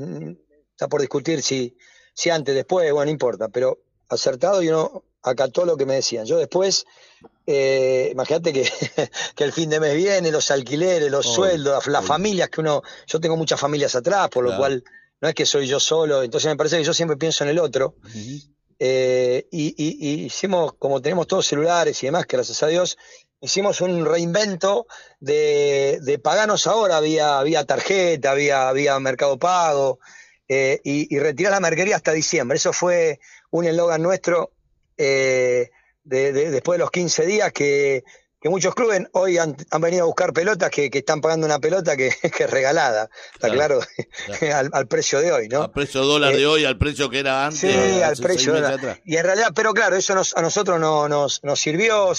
está 0.71 0.87
por 0.87 1.01
discutir 1.01 1.41
si, 1.41 1.75
si 2.13 2.29
antes, 2.29 2.55
después, 2.55 2.91
bueno, 2.91 3.05
no 3.05 3.11
importa, 3.11 3.49
pero 3.49 3.79
acertado 4.09 4.63
y 4.63 4.69
uno 4.69 5.03
acató 5.23 5.65
lo 5.65 5.77
que 5.77 5.85
me 5.85 5.95
decían. 5.95 6.25
Yo 6.25 6.37
después, 6.37 6.85
eh, 7.47 8.09
imagínate 8.11 8.53
que, 8.53 8.69
que, 9.35 9.43
el 9.43 9.53
fin 9.53 9.69
de 9.69 9.79
mes 9.79 9.95
viene, 9.95 10.31
los 10.31 10.51
alquileres, 10.51 11.09
los 11.09 11.25
sueldos, 11.25 11.87
las, 11.87 12.05
familias 12.05 12.49
que 12.49 12.61
uno, 12.61 12.83
yo 13.07 13.19
tengo 13.19 13.37
muchas 13.37 13.59
familias 13.59 13.95
atrás, 13.95 14.29
por 14.29 14.43
lo 14.43 14.55
cual 14.55 14.83
no 15.21 15.29
es 15.29 15.35
que 15.35 15.45
soy 15.45 15.67
yo 15.67 15.79
solo, 15.79 16.21
entonces 16.21 16.49
me 16.49 16.57
parece 16.57 16.77
que 16.77 16.83
yo 16.83 16.93
siempre 16.93 17.17
pienso 17.17 17.43
en 17.43 17.49
el 17.51 17.59
otro. 17.59 17.95
Eh, 18.79 19.47
y, 19.51 20.25
hicimos, 20.25 20.73
como 20.73 21.01
tenemos 21.01 21.27
todos 21.27 21.47
celulares 21.47 22.03
y 22.03 22.07
demás, 22.07 22.25
gracias 22.27 22.61
a 22.61 22.67
Dios, 22.67 22.97
hicimos 23.39 23.79
un 23.79 24.05
reinvento 24.05 24.85
de, 25.19 25.99
de 26.01 26.19
paganos 26.19 26.67
ahora, 26.67 26.97
había, 26.97 27.39
había 27.39 27.63
tarjeta, 27.65 28.31
había, 28.31 28.67
había 28.67 28.99
mercado 28.99 29.39
pago, 29.39 29.99
eh, 30.49 30.81
y, 30.83 31.13
y 31.15 31.19
retirar 31.19 31.53
la 31.53 31.61
mercadería 31.61 31.95
hasta 31.95 32.11
diciembre. 32.11 32.57
Eso 32.57 32.73
fue 32.73 33.21
un 33.51 33.65
eslogan 33.65 34.01
nuestro 34.01 34.51
eh, 34.97 35.69
de, 36.03 36.33
después 36.33 36.77
de 36.77 36.83
los 36.83 36.91
15 36.91 37.25
días 37.25 37.51
que, 37.51 38.03
muchos 38.45 38.75
clubes 38.75 39.03
hoy 39.13 39.37
han, 39.37 39.55
venido 39.79 40.03
a 40.03 40.05
buscar 40.05 40.33
pelotas 40.33 40.69
que, 40.69 40.89
están 40.91 41.21
pagando 41.21 41.45
una 41.45 41.59
pelota 41.59 41.95
que, 41.95 42.07
es 42.21 42.49
regalada, 42.49 43.09
está 43.33 43.49
claro, 43.49 43.79
al, 44.73 44.87
precio 44.87 45.21
de 45.21 45.31
hoy, 45.31 45.47
¿no? 45.47 45.63
Al 45.63 45.71
precio 45.71 46.03
dólar 46.03 46.33
de 46.33 46.41
eh, 46.41 46.47
hoy, 46.47 46.65
al 46.65 46.77
precio 46.77 47.09
que 47.09 47.19
era 47.19 47.45
antes. 47.45 47.59
Sí, 47.59 48.01
al 48.01 48.17
precio 48.17 48.53
dólar. 48.53 49.01
Y 49.05 49.15
en 49.15 49.23
realidad, 49.23 49.51
pero 49.55 49.73
claro, 49.73 49.95
eso 49.95 50.13
a 50.35 50.41
nosotros 50.41 50.79
no, 50.79 51.07
nos, 51.07 51.43
nos 51.43 51.59
sirvió, 51.59 52.13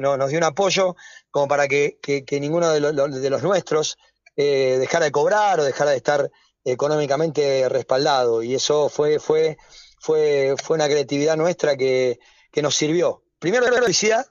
nos 0.00 0.30
dio 0.30 0.38
un 0.38 0.44
apoyo 0.44 0.96
como 1.30 1.48
para 1.48 1.68
que, 1.68 1.98
ninguno 2.40 2.70
de, 2.70 2.80
los 2.80 3.42
nuestros 3.42 3.98
eh, 4.36 4.76
dejara 4.78 5.04
de 5.04 5.10
cobrar 5.10 5.60
o 5.60 5.64
dejara 5.64 5.90
de 5.90 5.98
estar 5.98 6.30
económicamente 6.64 7.68
respaldado. 7.68 8.42
Y 8.42 8.54
eso 8.54 8.88
fue, 8.88 9.18
fue 9.18 9.56
fue, 10.06 10.54
fue 10.62 10.76
una 10.76 10.86
creatividad 10.86 11.36
nuestra 11.36 11.76
que, 11.76 12.20
nos 12.62 12.74
sirvió. 12.74 13.22
Primero, 13.38 13.68
la 13.68 13.82
felicidad, 13.82 14.24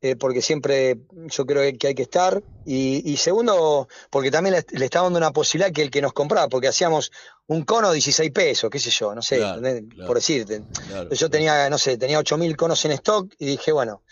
eh, 0.00 0.14
porque 0.14 0.42
siempre 0.42 0.98
yo 1.26 1.44
creo 1.44 1.76
que 1.76 1.88
hay 1.88 1.94
que 1.94 2.02
estar. 2.02 2.42
Y, 2.66 3.16
segundo, 3.16 3.88
porque 4.10 4.30
también 4.30 4.56
le, 4.56 4.78
le 4.78 4.84
estaba 4.84 5.04
dando 5.04 5.18
una 5.18 5.32
posibilidad 5.32 5.72
que 5.72 5.82
el 5.82 5.90
que 5.90 6.02
nos 6.02 6.12
compraba, 6.12 6.48
porque 6.48 6.68
hacíamos 6.68 7.10
un 7.46 7.64
cono 7.64 7.90
16 7.90 8.30
pesos, 8.30 8.70
qué 8.70 8.78
sé 8.78 8.90
yo, 8.90 9.14
no 9.14 9.22
sé, 9.22 9.40
por 10.06 10.16
decirte. 10.16 10.62
Yo 11.10 11.30
tenía, 11.30 11.68
no 11.70 11.78
sé, 11.78 11.96
tenía 11.96 12.20
8.000 12.20 12.54
conos 12.54 12.84
en 12.84 12.92
stock 12.92 13.32
y 13.38 13.46
dije, 13.46 13.72
bueno, 13.72 14.02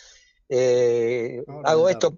eh, 0.48 1.44
hago 1.64 1.88
esto, 1.88 2.16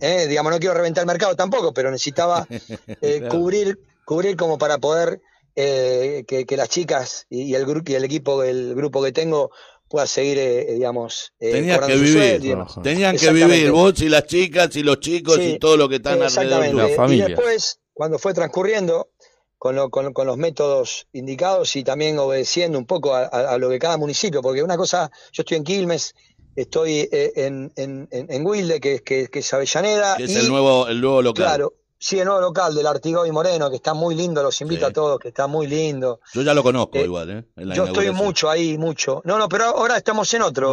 eh, 0.00 0.26
digamos, 0.28 0.52
no 0.52 0.58
quiero 0.60 0.74
reventar 0.74 1.02
el 1.02 1.08
mercado 1.08 1.34
tampoco, 1.34 1.72
pero 1.72 1.90
necesitaba 1.90 2.46
cubrir, 3.30 3.80
cubrir 4.04 4.36
como 4.36 4.58
para 4.58 4.78
poder 4.78 5.20
eh, 5.62 6.24
que, 6.26 6.56
las 6.56 6.68
chicas 6.68 7.26
y, 7.28 7.54
el 7.54 7.66
grupo 7.66 7.92
y 7.92 7.94
el 7.94 8.04
equipo, 8.04 8.42
el 8.42 8.74
grupo 8.74 9.02
que 9.02 9.12
tengo 9.12 9.50
pueda 9.88 10.06
seguir, 10.06 10.38
eh, 10.38 10.74
digamos, 10.74 11.32
eh, 11.38 11.52
Tenían 11.52 11.80
que 11.86 11.96
vivir, 11.96 12.56
tenían 12.82 13.16
que 13.16 13.30
vivir 13.32 13.70
vos 13.70 14.00
y 14.00 14.08
las 14.08 14.24
chicas 14.24 14.74
y 14.76 14.82
los 14.82 15.00
chicos 15.00 15.38
y 15.40 15.58
todo 15.58 15.76
lo 15.76 15.88
que 15.88 15.96
están 15.96 16.22
alrededor 16.22 16.62
de 16.62 16.72
la 16.72 16.88
familia. 16.90 17.26
Y 17.26 17.28
después, 17.28 17.80
cuando 17.92 18.18
fue 18.18 18.32
transcurriendo, 18.32 19.10
con, 19.58 19.90
con, 19.90 20.14
con, 20.14 20.26
los 20.26 20.38
métodos 20.38 21.06
indicados 21.12 21.76
y 21.76 21.84
también 21.84 22.18
obedeciendo 22.18 22.78
un 22.78 22.86
poco 22.86 23.14
a, 23.14 23.58
lo 23.58 23.68
que 23.68 23.78
cada 23.78 23.98
municipio, 23.98 24.40
porque 24.40 24.62
una 24.62 24.78
cosa, 24.78 25.10
yo 25.32 25.42
estoy 25.42 25.58
en 25.58 25.64
Quilmes, 25.64 26.14
estoy 26.56 27.06
en, 27.10 27.70
en, 27.76 28.08
en, 28.10 28.46
Wilde, 28.46 28.80
que, 28.80 29.00
que, 29.00 29.28
que 29.28 29.40
es 29.40 29.52
Avellaneda. 29.52 30.16
Que 30.16 30.24
es 30.24 30.36
el 30.36 30.48
nuevo, 30.48 30.88
el 30.88 31.00
nuevo 31.00 31.20
local. 31.20 31.44
Claro, 31.44 31.74
Sí, 32.02 32.18
el 32.18 32.24
nuevo 32.24 32.40
local 32.40 32.74
del 32.74 32.86
Artigó 32.86 33.26
y 33.26 33.30
Moreno, 33.30 33.68
que 33.68 33.76
está 33.76 33.92
muy 33.92 34.14
lindo, 34.14 34.42
los 34.42 34.58
invito 34.62 34.86
Sí. 34.86 34.90
a 34.90 34.92
todos, 34.94 35.18
que 35.20 35.28
está 35.28 35.46
muy 35.46 35.66
lindo. 35.66 36.20
Yo 36.32 36.40
ya 36.40 36.54
lo 36.54 36.62
conozco 36.62 36.96
Eh, 36.96 37.02
igual, 37.04 37.30
¿eh? 37.30 37.44
En 37.56 37.68
la 37.68 37.74
Yo 37.74 37.84
estoy 37.84 38.10
mucho 38.10 38.48
ahí, 38.48 38.78
mucho. 38.78 39.20
No, 39.26 39.36
no, 39.36 39.50
pero 39.50 39.64
ahora 39.66 39.98
estamos 39.98 40.32
en 40.32 40.40
otro. 40.40 40.70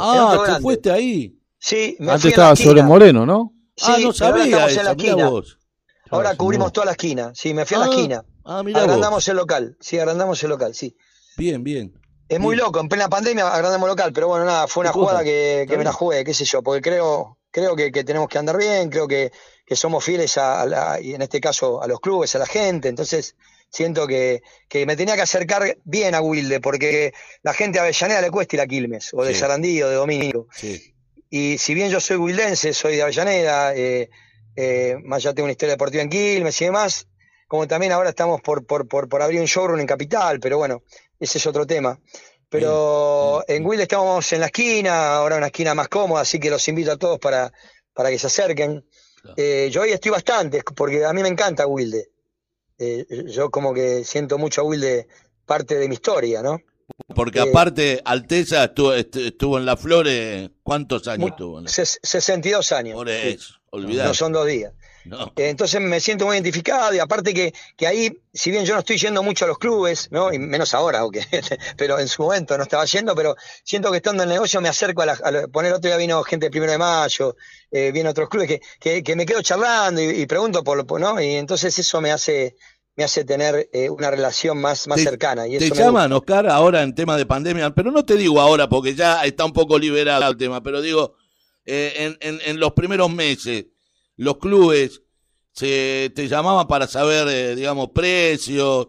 No, 0.00 0.14
en 0.14 0.18
Ah, 0.20 0.26
otro 0.28 0.40
¿te 0.40 0.46
grande. 0.48 0.62
fuiste 0.62 0.90
ahí? 0.90 1.38
Sí, 1.58 1.96
me 2.00 2.12
Antes 2.12 2.22
fui 2.22 2.32
en 2.32 2.38
la 2.38 2.52
estaba 2.52 2.56
sobre. 2.56 2.82
Moreno, 2.82 3.26
¿no? 3.26 3.52
Sí, 3.76 3.84
ah, 3.88 3.98
no 4.00 4.12
pero 4.12 4.26
ahora 4.26 4.38
sabía 4.38 4.44
estamos 4.56 4.76
en 4.78 4.84
la 4.86 4.90
esquina. 4.92 5.28
vos. 5.28 5.58
Ahora 6.10 6.34
cubrimos 6.36 6.72
toda 6.72 6.86
la 6.86 6.92
esquina. 6.92 7.32
Sí, 7.34 7.52
me 7.52 7.66
fui 7.66 7.76
a 7.76 7.80
Ah, 7.82 7.86
la 7.86 7.90
esquina. 7.92 8.24
Ah, 8.46 8.62
vos. 8.64 8.74
Agrandamos 8.74 9.28
el 9.28 9.36
local. 9.36 9.76
Sí, 9.80 9.98
agrandamos 9.98 10.42
el 10.42 10.48
local, 10.48 10.74
sí. 10.74 10.96
Bien, 11.36 11.62
bien. 11.62 11.92
Es 12.28 12.40
muy 12.40 12.54
Bien. 12.54 12.64
loco, 12.64 12.80
en 12.80 12.88
plena 12.88 13.08
pandemia 13.08 13.46
agrandamos 13.52 13.86
el 13.86 13.90
local, 13.90 14.12
pero 14.14 14.28
bueno, 14.28 14.44
nada, 14.46 14.66
fue 14.66 14.80
una 14.82 14.92
jugada 14.92 15.22
que, 15.24 15.66
que 15.68 15.76
me 15.76 15.84
la 15.84 15.92
jugué, 15.92 16.24
qué 16.24 16.32
sé 16.32 16.44
yo, 16.44 16.62
porque 16.62 16.80
creo, 16.80 17.38
creo 17.50 17.74
que, 17.76 17.90
que 17.90 18.04
tenemos 18.04 18.28
que 18.28 18.38
andar 18.38 18.56
bien, 18.56 18.88
creo 18.88 19.08
que, 19.08 19.32
que 19.70 19.76
somos 19.76 20.02
fieles 20.04 20.36
a, 20.36 20.62
a 20.62 20.66
la- 20.66 21.00
y 21.00 21.14
en 21.14 21.22
este 21.22 21.40
caso 21.40 21.80
a 21.80 21.86
los 21.86 22.00
clubes, 22.00 22.34
a 22.34 22.40
la 22.40 22.46
gente, 22.46 22.88
entonces 22.88 23.36
siento 23.70 24.08
que, 24.08 24.42
que 24.68 24.84
me 24.84 24.96
tenía 24.96 25.14
que 25.14 25.22
acercar 25.22 25.78
bien 25.84 26.16
a 26.16 26.20
Wilde, 26.20 26.58
porque 26.60 27.12
la 27.44 27.54
gente 27.54 27.78
a 27.78 27.82
Avellaneda 27.82 28.20
le 28.20 28.32
cuesta 28.32 28.56
ir 28.56 28.62
a 28.62 28.66
Quilmes, 28.66 29.10
o 29.14 29.22
de 29.22 29.32
Sí. 29.32 29.38
Sarandí 29.38 29.80
o 29.80 29.88
de 29.88 29.94
Domingo. 29.94 30.48
Sí. 30.52 30.92
Y 31.30 31.56
si 31.58 31.74
bien 31.74 31.88
yo 31.88 32.00
soy 32.00 32.16
wildense, 32.16 32.74
soy 32.74 32.96
de 32.96 33.02
Avellaneda, 33.02 33.72
eh, 33.76 34.10
eh, 34.56 34.96
más 35.04 35.22
ya 35.22 35.32
tengo 35.34 35.44
una 35.44 35.52
historia 35.52 35.74
deportiva 35.74 36.02
en 36.02 36.08
Quilmes 36.10 36.60
y 36.60 36.64
demás, 36.64 37.06
como 37.46 37.68
también 37.68 37.92
ahora 37.92 38.08
estamos 38.10 38.40
por, 38.40 38.66
por, 38.66 38.88
por, 38.88 39.08
por 39.08 39.22
abrir 39.22 39.38
un 39.38 39.46
showroom 39.46 39.78
en 39.78 39.86
Capital, 39.86 40.40
pero 40.40 40.58
bueno, 40.58 40.82
ese 41.20 41.38
es 41.38 41.46
otro 41.46 41.64
tema. 41.64 41.96
Pero 42.48 43.44
Bien, 43.46 43.62
en. 43.62 43.66
Wilde 43.68 43.84
estamos 43.84 44.32
en 44.32 44.40
la 44.40 44.46
esquina, 44.46 45.14
ahora 45.14 45.36
una 45.36 45.46
esquina 45.46 45.76
más 45.76 45.86
cómoda, 45.86 46.22
así 46.22 46.40
que 46.40 46.50
los 46.50 46.66
invito 46.66 46.90
a 46.90 46.96
todos 46.96 47.20
para, 47.20 47.52
para 47.94 48.10
que 48.10 48.18
se 48.18 48.26
acerquen. 48.26 48.84
Claro. 49.22 49.34
Eh, 49.36 49.68
yo 49.70 49.82
hoy 49.82 49.90
estoy 49.90 50.10
bastante, 50.10 50.62
porque 50.74 51.04
a 51.04 51.12
mí 51.12 51.22
me 51.22 51.28
encanta 51.28 51.66
Wilde. 51.66 52.10
Eh, 52.78 53.06
yo 53.28 53.50
como 53.50 53.74
que 53.74 54.04
siento 54.04 54.38
mucho 54.38 54.62
a 54.62 54.64
Wilde 54.64 55.06
parte 55.44 55.76
de 55.76 55.88
mi 55.88 55.94
historia, 55.94 56.42
¿no? 56.42 56.58
Porque 57.14 57.38
Eh, 57.40 57.42
aparte, 57.50 58.00
Alteza 58.04 58.64
estuvo, 58.64 58.94
est- 58.94 59.14
estuvo 59.16 59.58
en 59.58 59.66
Las 59.66 59.78
Flores, 59.80 60.50
¿cuántos 60.62 61.06
años 61.08 61.30
la- 61.60 61.70
Ses- 61.70 61.98
62 62.02 62.72
años. 62.72 62.94
Por 62.94 63.08
eso. 63.08 63.54
No 64.08 64.14
son 64.14 64.32
dos 64.32 64.46
días. 64.46 64.72
No. 65.04 65.32
Eh, 65.36 65.48
Entonces 65.48 65.80
me 65.80 65.98
siento 66.00 66.26
muy 66.26 66.36
identificado 66.36 66.94
y 66.94 66.98
aparte 66.98 67.32
que, 67.32 67.52
que 67.76 67.86
ahí, 67.86 68.12
si 68.32 68.50
bien 68.50 68.64
yo 68.64 68.74
no 68.74 68.80
estoy 68.80 68.98
yendo 68.98 69.22
mucho 69.22 69.44
a 69.44 69.48
los 69.48 69.58
clubes, 69.58 70.08
¿no? 70.10 70.32
Y 70.32 70.38
menos 70.38 70.74
ahora, 70.74 70.98
aunque, 71.00 71.24
pero 71.76 71.98
en 71.98 72.08
su 72.08 72.22
momento 72.22 72.56
no 72.56 72.64
estaba 72.64 72.84
yendo, 72.84 73.14
pero 73.14 73.34
siento 73.64 73.90
que 73.90 73.96
estando 73.98 74.22
en 74.22 74.28
el 74.28 74.34
negocio 74.34 74.60
me 74.60 74.68
acerco 74.68 75.02
a, 75.02 75.06
la, 75.06 75.12
a 75.12 75.48
poner 75.48 75.72
otro 75.72 75.88
día 75.88 75.96
vino 75.96 76.22
gente 76.22 76.46
del 76.46 76.50
primero 76.50 76.72
de 76.72 76.78
mayo, 76.78 77.36
eh, 77.70 77.90
viene 77.92 78.10
otros 78.10 78.28
clubes 78.28 78.48
que, 78.48 78.60
que, 78.78 79.02
que 79.02 79.16
me 79.16 79.24
quedo 79.26 79.40
charlando 79.42 80.00
y, 80.02 80.22
y 80.22 80.26
pregunto 80.26 80.62
por 80.62 80.76
lo, 80.76 80.86
por- 80.86 81.00
¿no? 81.00 81.20
Y 81.20 81.36
entonces 81.36 81.78
eso 81.78 82.00
me 82.00 82.10
hace, 82.12 82.56
me 82.96 83.04
hace 83.04 83.24
tener 83.24 83.70
eh, 83.72 83.88
una 83.88 84.10
relación 84.10 84.60
más, 84.60 84.86
más 84.86 84.98
Te- 84.98 85.04
cercana. 85.04 85.46
Y 85.46 85.56
Te 85.56 85.66
eso 85.66 85.74
llaman, 85.74 86.12
Oscar, 86.12 86.46
ahora 86.48 86.82
en 86.82 86.94
tema 86.94 87.16
de 87.16 87.24
pandemia, 87.24 87.70
pero 87.74 87.90
no 87.90 88.04
te 88.04 88.16
digo 88.16 88.40
ahora 88.40 88.68
porque 88.68 88.94
ya 88.94 89.24
está 89.24 89.44
un 89.46 89.52
poco 89.54 89.78
liberado 89.78 90.28
el 90.30 90.36
tema, 90.36 90.62
pero 90.62 90.82
digo, 90.82 91.14
eh, 91.64 91.92
en, 91.96 92.18
en, 92.20 92.40
en 92.44 92.60
los 92.60 92.72
primeros 92.72 93.10
meses, 93.10 93.66
los 94.20 94.36
clubes 94.38 95.02
se, 95.52 96.12
te 96.14 96.28
llamaban 96.28 96.66
para 96.66 96.86
saber, 96.86 97.26
eh, 97.28 97.54
digamos, 97.56 97.88
precios. 97.90 98.88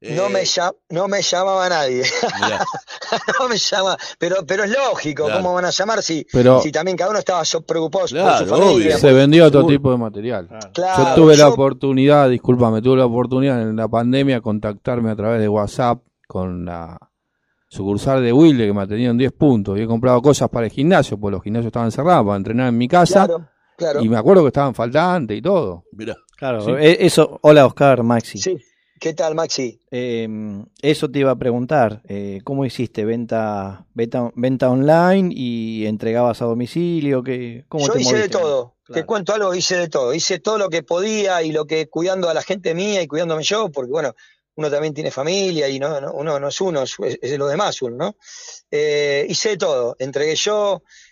eh, 0.00 0.14
No 0.16 0.28
me, 0.30 0.42
llam- 0.42 0.74
no 0.88 1.06
me 1.08 1.20
llamaba 1.22 1.68
nadie, 1.68 2.02
no 3.38 3.48
me 3.48 3.56
llama, 3.58 3.96
pero, 4.18 4.36
pero 4.46 4.64
es 4.64 4.70
lógico, 4.70 5.24
Claro. 5.26 5.40
¿cómo 5.42 5.54
van 5.54 5.66
a 5.66 5.70
llamar 5.70 6.02
si, 6.02 6.26
Pero 6.32 6.60
si 6.62 6.72
también 6.72 6.96
cada 6.96 7.10
uno 7.10 7.18
estaba 7.18 7.42
preocupado 7.66 8.06
por 8.06 8.08
Claro, 8.10 8.38
su 8.38 8.46
familia? 8.46 8.72
obvio. 8.74 8.98
se 8.98 9.12
vendió 9.12 9.44
otro 9.46 9.60
Seguro. 9.60 9.74
tipo 9.76 9.90
de 9.92 9.98
material. 9.98 10.48
Claro, 10.72 11.04
yo 11.08 11.14
tuve 11.14 11.36
la 11.36 11.48
oportunidad, 11.48 12.28
discúlpame, 12.30 12.80
tuve 12.82 12.96
la 12.96 13.06
oportunidad 13.06 13.60
en 13.62 13.76
la 13.76 13.88
pandemia 13.88 14.36
de 14.36 14.40
contactarme 14.42 15.10
a 15.10 15.16
través 15.16 15.40
de 15.40 15.48
WhatsApp 15.48 16.00
con 16.26 16.64
la 16.64 16.98
sucursal 17.68 18.22
de 18.22 18.32
Wilde 18.32 18.66
que 18.66 18.72
me 18.72 18.82
atendieron 18.82 19.16
10 19.16 19.32
puntos 19.32 19.78
y 19.78 19.82
he 19.82 19.86
comprado 19.86 20.20
cosas 20.22 20.48
para 20.48 20.66
el 20.66 20.72
gimnasio, 20.72 21.18
porque 21.20 21.32
los 21.36 21.42
gimnasios 21.42 21.66
estaban 21.66 21.92
cerrados 21.92 22.24
para 22.26 22.36
entrenar 22.36 22.68
en 22.68 22.78
mi 22.78 22.88
casa 22.88 23.28
Claro, 23.80 24.02
y 24.04 24.08
me 24.08 24.16
acuerdo 24.18 24.42
que 24.42 24.48
estaban 24.48 24.74
faltantes 24.74 25.36
y 25.36 25.42
todo. 25.42 25.84
mirá. 25.92 26.14
Claro, 26.36 26.60
Sí. 26.64 26.70
e- 26.78 26.98
eso. 27.06 27.38
Hola, 27.42 27.66
Oscar, 27.66 28.02
Maxi. 28.02 28.38
Sí. 28.38 28.56
¿Qué 29.00 29.14
tal, 29.14 29.34
Maxi? 29.34 29.80
Eh, 29.90 30.28
eso 30.82 31.10
te 31.10 31.18
iba 31.20 31.30
a 31.30 31.36
preguntar. 31.38 32.02
eh, 32.06 32.40
¿Cómo 32.44 32.66
hiciste? 32.66 33.06
¿Venta, 33.06 33.86
venta, 33.94 34.30
venta 34.34 34.68
online 34.70 35.32
y 35.34 35.86
entregabas 35.86 36.42
a 36.42 36.44
domicilio? 36.44 37.22
¿Qué, 37.22 37.64
¿Cómo 37.68 37.86
Yo 37.86 37.94
te 37.94 38.02
hice 38.02 38.16
de 38.18 38.28
todo. 38.28 38.76
Te 38.92 39.06
cuento 39.06 39.32
algo, 39.32 39.54
hice 39.54 39.76
de 39.78 39.88
todo. 39.88 40.12
Hice 40.12 40.38
todo 40.40 40.58
lo 40.58 40.68
que 40.68 40.82
podía 40.82 41.42
y 41.42 41.52
lo 41.52 41.64
que 41.64 41.88
cuidando 41.88 42.28
a 42.28 42.34
la 42.34 42.42
gente 42.42 42.74
mía 42.74 43.00
y 43.02 43.06
cuidándome 43.06 43.42
yo, 43.44 43.70
porque 43.70 43.90
bueno, 43.90 44.14
uno 44.56 44.68
también 44.70 44.92
tiene 44.92 45.10
familia 45.10 45.68
y 45.68 45.78
no, 45.78 45.98
no- 46.00 46.12
uno 46.12 46.38
no 46.40 46.48
es 46.48 46.60
uno, 46.60 46.82
es, 46.82 46.96
es 47.22 47.30
de 47.30 47.38
los 47.38 47.50
demás 47.50 47.80
uno, 47.82 47.96
¿no? 47.96 48.16
Eh, 48.70 49.24
hice 49.28 49.50
de 49.50 49.56
todo. 49.56 49.96
Entregué 49.98 50.34
yo, 50.34 50.82
eh, 50.82 50.82
eh, 50.82 51.09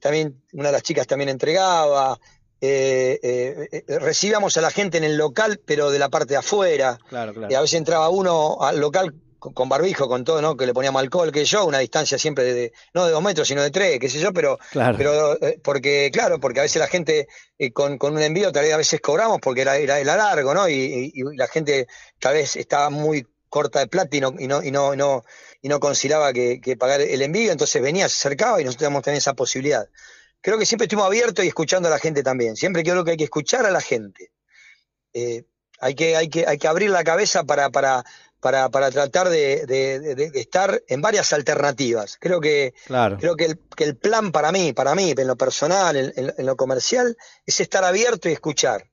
también 0.00 0.42
una 0.52 0.68
de 0.68 0.72
las 0.72 0.82
chicas 0.82 1.06
también 1.06 1.28
entregaba. 1.28 2.18
eh, 2.60 3.18
eh, 3.22 3.82
eh, 3.88 3.98
recibíamos 3.98 4.56
a 4.56 4.60
la 4.60 4.70
gente 4.70 4.96
en 4.98 5.02
el 5.04 5.16
local, 5.16 5.60
pero 5.66 5.90
de 5.90 5.98
la 5.98 6.08
parte 6.08 6.34
de 6.34 6.38
afuera. 6.38 6.96
Claro, 7.08 7.34
claro. 7.34 7.50
Y 7.50 7.54
a 7.56 7.60
veces 7.60 7.74
entraba 7.78 8.08
uno 8.08 8.58
al 8.60 8.78
local 8.78 9.12
con, 9.40 9.52
con 9.52 9.68
barbijo, 9.68 10.06
con 10.06 10.22
todo, 10.22 10.40
¿no? 10.40 10.56
Que 10.56 10.66
le 10.66 10.72
poníamos 10.72 11.02
alcohol, 11.02 11.32
que 11.32 11.44
yo, 11.44 11.64
una 11.66 11.80
distancia 11.80 12.16
siempre 12.18 12.44
de, 12.44 12.54
de- 12.54 12.72
no 12.94 13.04
de 13.04 13.10
dos 13.10 13.20
metros, 13.24 13.48
sino 13.48 13.60
de 13.62 13.72
tres, 13.72 13.98
qué 13.98 14.08
sé 14.08 14.20
yo, 14.20 14.32
pero, 14.32 14.56
Claro. 14.70 14.96
pero 14.96 15.42
eh, 15.42 15.58
porque, 15.64 16.10
claro, 16.12 16.38
porque 16.38 16.60
a 16.60 16.62
veces 16.62 16.78
la 16.78 16.86
gente 16.86 17.26
eh, 17.58 17.72
con, 17.72 17.98
con 17.98 18.14
un 18.14 18.22
envío 18.22 18.52
tal 18.52 18.62
vez 18.62 18.74
a 18.74 18.76
veces 18.76 19.00
cobramos 19.00 19.40
porque 19.42 19.62
era, 19.62 19.76
era, 19.78 19.98
era 19.98 20.16
largo, 20.16 20.54
¿no? 20.54 20.68
Y, 20.68 20.74
y- 20.74 21.12
y 21.16 21.36
la 21.36 21.48
gente 21.48 21.88
tal 22.20 22.34
vez 22.34 22.54
estaba 22.54 22.90
muy 22.90 23.26
corta 23.52 23.80
de 23.80 23.86
plata 23.86 24.16
y 24.16 24.20
no, 24.22 24.34
y 24.38 24.46
no, 24.48 24.62
y 24.62 24.70
no, 24.70 24.94
y 24.94 24.96
no, 24.96 25.24
y 25.60 25.68
no 25.68 25.78
consideraba 25.78 26.32
que, 26.32 26.58
que 26.58 26.74
pagar 26.78 27.02
el 27.02 27.20
envío, 27.20 27.52
entonces 27.52 27.82
venía, 27.82 28.08
se 28.08 28.14
acercaba 28.26 28.58
y 28.60 28.64
nosotros 28.64 28.78
teníamos 28.86 29.02
tener 29.02 29.18
esa 29.18 29.34
posibilidad. 29.34 29.86
Creo 30.40 30.56
que 30.58 30.64
siempre 30.64 30.86
estuvimos 30.86 31.06
abiertos 31.08 31.44
y 31.44 31.48
escuchando 31.48 31.88
a 31.88 31.90
la 31.90 31.98
gente 31.98 32.22
también. 32.22 32.56
Siempre 32.56 32.82
creo 32.82 33.04
que 33.04 33.10
hay 33.12 33.16
que 33.18 33.24
escuchar 33.24 33.66
a 33.66 33.70
la 33.70 33.82
gente. 33.82 34.32
Eh, 35.12 35.44
hay, 35.80 35.94
que, 35.94 36.16
hay, 36.16 36.28
que, 36.30 36.46
hay 36.46 36.56
que 36.56 36.66
abrir 36.66 36.88
la 36.90 37.04
cabeza 37.04 37.44
para, 37.44 37.68
para, 37.68 38.04
para, 38.40 38.70
para 38.70 38.90
tratar 38.90 39.28
de, 39.28 39.66
de- 39.66 40.00
de- 40.00 40.30
de 40.30 40.40
estar 40.40 40.82
en 40.88 41.02
varias 41.02 41.32
alternativas. 41.34 42.16
Creo 42.18 42.40
que, 42.40 42.72
Claro. 42.86 43.18
creo 43.18 43.36
que 43.36 43.44
el, 43.44 43.58
que 43.76 43.84
el 43.84 43.96
plan 43.98 44.32
para 44.32 44.50
mí, 44.50 44.72
para 44.72 44.94
mí, 44.94 45.12
en 45.16 45.26
lo 45.26 45.36
personal, 45.36 45.94
en, 45.96 46.12
en- 46.16 46.34
en 46.38 46.46
lo 46.46 46.56
comercial, 46.56 47.16
es 47.44 47.60
estar 47.60 47.84
abierto 47.84 48.28
y 48.28 48.32
escuchar. 48.32 48.88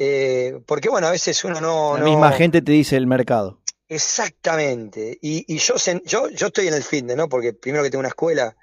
Eh, 0.00 0.60
porque 0.66 0.88
bueno, 0.88 1.08
a 1.08 1.10
veces 1.10 1.42
uno 1.44 1.60
no... 1.60 1.94
La 1.98 2.04
no- 2.04 2.10
misma 2.10 2.32
gente 2.32 2.62
te 2.62 2.72
dice 2.72 2.96
el 2.96 3.06
mercado. 3.06 3.57
Exactamente. 3.88 5.18
Y, 5.22 5.44
y 5.54 5.58
yo, 5.58 5.74
yo, 6.04 6.28
yo 6.28 6.46
estoy 6.48 6.68
en 6.68 6.74
el 6.74 6.82
fitness, 6.82 7.16
¿no? 7.16 7.28
Porque 7.28 7.52
primero 7.52 7.82
que 7.84 7.90
tengo 7.90 8.00
una 8.00 8.08
escuela, 8.08 8.56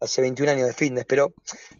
hace 0.00 0.20
21 0.20 0.50
años 0.52 0.66
de 0.66 0.72
fitness, 0.72 1.04
pero, 1.06 1.32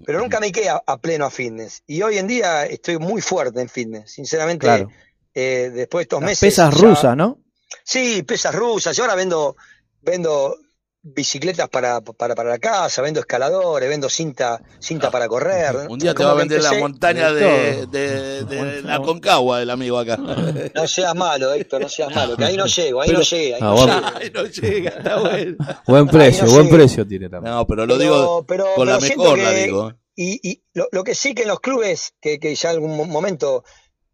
pero 0.04 0.20
nunca 0.20 0.38
me 0.38 0.52
quedé 0.52 0.68
a, 0.68 0.82
a 0.86 0.98
pleno 0.98 1.24
a 1.26 1.30
fitness. 1.30 1.82
Y 1.86 2.02
hoy 2.02 2.18
en 2.18 2.26
día 2.28 2.66
estoy 2.66 2.98
muy 2.98 3.20
fuerte 3.20 3.60
en 3.60 3.68
fitness. 3.68 4.12
Sinceramente, 4.12 4.66
Claro. 4.66 4.88
eh, 5.34 5.70
después 5.74 6.00
de 6.00 6.02
estos 6.04 6.20
Las 6.20 6.30
meses. 6.30 6.40
pesas 6.48 6.74
ya- 6.74 6.80
rusas, 6.80 7.16
¿no? 7.16 7.38
Sí, 7.84 8.22
pesas 8.22 8.54
rusas. 8.54 8.96
Yo 8.96 9.02
ahora 9.04 9.16
vendo, 9.16 9.56
vendo 10.02 10.56
bicicletas 11.04 11.68
para, 11.68 12.00
para, 12.00 12.34
para 12.36 12.50
la 12.50 12.58
casa, 12.58 13.02
vendo 13.02 13.18
escaladores, 13.20 13.88
vendo 13.88 14.08
cinta, 14.08 14.62
cinta 14.78 15.10
para 15.10 15.26
correr. 15.26 15.88
Un 15.88 15.98
día 15.98 16.14
te 16.14 16.24
va 16.24 16.30
a 16.30 16.34
vender 16.34 16.62
la 16.62 16.74
montaña 16.74 17.32
de 17.32 17.86
de, 17.86 18.82
la. 18.82 19.00
Concagua, 19.00 19.60
el 19.62 19.70
amigo 19.70 19.98
acá. 19.98 20.16
No 20.16 20.86
seas 20.86 21.14
malo, 21.14 21.52
Héctor, 21.52 21.80
no 21.82 21.88
seas 21.88 22.14
malo, 22.14 22.36
que 22.36 22.44
ahí 22.44 22.56
no 22.56 22.66
llego, 22.66 23.00
ahí 23.02 23.08
Pero- 23.08 23.18
no 23.18 23.24
llegué. 23.24 23.54
ahí 23.54 23.60
Ah, 23.60 23.64
no 23.64 23.74
bueno. 23.74 24.02
Ay, 24.14 24.30
no 24.32 24.44
llega, 24.44 24.90
está 24.90 25.18
bueno. 25.20 25.56
Buen 25.86 26.06
precio, 26.06 26.44
no 26.46 26.52
buen 26.52 26.68
precio 26.68 27.06
tiene 27.06 27.28
también. 27.28 27.54
No, 27.54 27.66
pero 27.66 27.84
lo 27.86 27.98
Pero- 27.98 28.12
digo 28.14 28.46
pero- 28.46 28.66
con 28.76 28.86
la 28.88 28.98
mejor, 29.00 29.38
la 29.38 29.50
que- 29.50 29.64
digo. 29.64 29.92
Y, 30.14 30.38
y 30.48 30.62
lo, 30.74 30.88
lo 30.92 31.02
que 31.04 31.14
sí 31.14 31.34
que 31.34 31.42
en 31.42 31.48
los 31.48 31.60
clubes, 31.60 32.12
que, 32.20 32.38
que 32.38 32.54
ya 32.54 32.70
algún 32.70 32.96
mo- 32.96 33.06
momento 33.06 33.64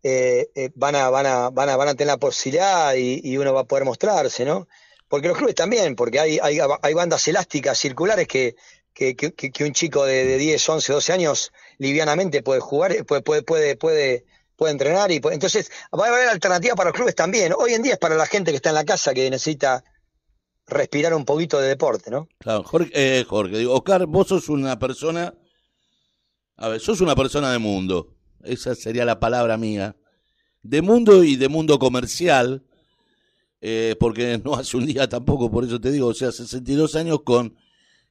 eh, 0.04 0.49
eh, 0.54 0.71
van, 0.76 0.95
a, 0.95 1.11
van, 1.11 1.26
a, 1.26 1.50
van, 1.50 1.68
a, 1.68 1.76
van 1.76 1.88
a 1.88 1.95
tener 1.95 2.07
la 2.12 2.18
posibilidad 2.18 2.95
y, 2.95 3.21
y 3.23 3.37
uno 3.37 3.52
va 3.52 3.62
a 3.62 3.64
poder 3.64 3.85
mostrarse, 3.85 4.45
¿no? 4.45 4.68
Porque 5.08 5.28
los 5.28 5.36
clubes 5.38 5.54
también, 5.54 5.96
porque 5.96 6.20
hay, 6.20 6.38
hay, 6.42 6.58
hay 6.82 6.94
bandas 6.94 7.26
elásticas 7.28 7.78
circulares 7.78 8.28
que, 8.28 8.56
que, 8.92 9.14
que, 9.16 9.64
un 9.64 9.72
chico 9.72 10.04
de, 10.04 10.24
de 10.24 10.36
10, 10.38 10.68
11, 10.68 10.92
12 10.92 11.12
años 11.12 11.52
livianamente 11.78 12.42
puede 12.42 12.60
jugar, 12.60 13.04
puede, 13.06 13.22
puede, 13.22 13.42
puede, 13.42 13.76
puede, 13.76 14.24
puede 14.56 14.72
entrenar. 14.72 15.10
y 15.10 15.20
puede- 15.20 15.34
Entonces, 15.34 15.70
va 15.98 16.06
a 16.06 16.08
haber 16.08 16.28
alternativa 16.28 16.74
para 16.74 16.90
los 16.90 16.96
clubes 16.96 17.14
también. 17.14 17.52
Hoy 17.56 17.74
en 17.74 17.82
día 17.82 17.92
es 17.94 17.98
para 17.98 18.16
la 18.16 18.26
gente 18.26 18.50
que 18.50 18.56
está 18.56 18.68
en 18.70 18.74
la 18.74 18.84
casa 18.84 19.14
que 19.14 19.30
necesita 19.30 19.82
respirar 20.66 21.14
un 21.14 21.24
poquito 21.24 21.58
de 21.58 21.68
deporte, 21.68 22.10
¿no? 22.10 22.28
Claro, 22.38 22.62
Jorge, 22.64 22.90
eh, 22.92 23.24
Jorge, 23.26 23.56
digo, 23.58 23.74
Oscar, 23.74 24.04
vos 24.06 24.28
sos 24.28 24.48
una 24.50 24.78
persona, 24.78 25.32
a 26.56 26.68
ver, 26.68 26.80
sos 26.80 27.00
una 27.00 27.16
persona 27.16 27.50
de 27.52 27.58
mundo, 27.58 28.14
esa 28.44 28.74
sería 28.74 29.06
la 29.06 29.18
palabra 29.20 29.56
mía, 29.56 29.96
de 30.62 30.82
mundo 30.82 31.24
y 31.24 31.36
de 31.36 31.48
mundo 31.48 31.78
comercial, 31.78 32.64
eh, 33.60 33.96
porque 33.98 34.38
no 34.44 34.54
hace 34.54 34.76
un 34.76 34.86
día 34.86 35.08
tampoco, 35.08 35.50
por 35.50 35.64
eso 35.64 35.80
te 35.80 35.90
digo, 35.90 36.08
o 36.08 36.14
sea, 36.14 36.32
62 36.32 36.96
años 36.96 37.20
con, 37.24 37.56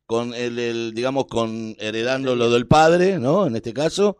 con 0.05 0.33
el, 0.33 0.59
el, 0.59 0.93
digamos, 0.93 1.27
con 1.27 1.75
heredando 1.79 2.35
lo 2.35 2.49
del 2.49 2.67
padre, 2.67 3.19
¿no? 3.19 3.47
En 3.47 3.55
este 3.55 3.73
caso, 3.73 4.17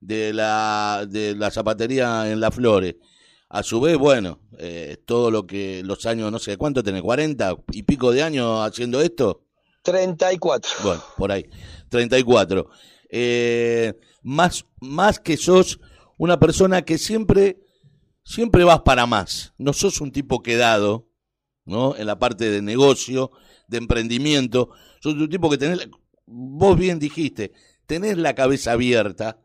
de 0.00 0.32
la, 0.32 1.06
de 1.08 1.34
la 1.34 1.50
zapatería 1.50 2.30
en 2.30 2.40
La 2.40 2.50
Flores. 2.50 2.96
A 3.48 3.62
su 3.62 3.80
vez, 3.80 3.96
bueno, 3.96 4.40
eh, 4.58 4.96
todo 5.04 5.30
lo 5.30 5.46
que 5.46 5.82
los 5.84 6.04
años, 6.06 6.32
no 6.32 6.38
sé, 6.38 6.56
¿cuánto 6.56 6.82
tenés? 6.82 7.02
¿40 7.02 7.64
y 7.72 7.84
pico 7.84 8.10
de 8.12 8.22
años 8.22 8.66
haciendo 8.66 9.00
esto? 9.00 9.44
34. 9.82 10.70
Bueno, 10.82 11.02
por 11.16 11.30
ahí, 11.30 11.46
34. 11.88 12.68
Eh, 13.08 13.94
más, 14.22 14.66
más 14.80 15.20
que 15.20 15.36
sos 15.36 15.78
una 16.18 16.40
persona 16.40 16.82
que 16.82 16.98
siempre, 16.98 17.58
siempre 18.26 18.64
vas 18.64 18.80
para 18.80 19.06
más. 19.06 19.54
No 19.56 19.72
sos 19.72 20.00
un 20.00 20.12
tipo 20.12 20.42
quedado, 20.42 21.08
¿no? 21.64 21.96
En 21.96 22.06
la 22.06 22.18
parte 22.18 22.50
de 22.50 22.60
negocio, 22.60 23.30
de 23.68 23.78
emprendimiento. 23.78 24.70
Sos 25.00 25.14
un 25.14 25.30
tipo 25.30 25.48
que 25.48 25.56
tenés, 25.56 25.88
vos 26.26 26.76
bien 26.76 26.98
dijiste, 26.98 27.52
tenés 27.86 28.18
la 28.18 28.34
cabeza 28.34 28.72
abierta, 28.72 29.38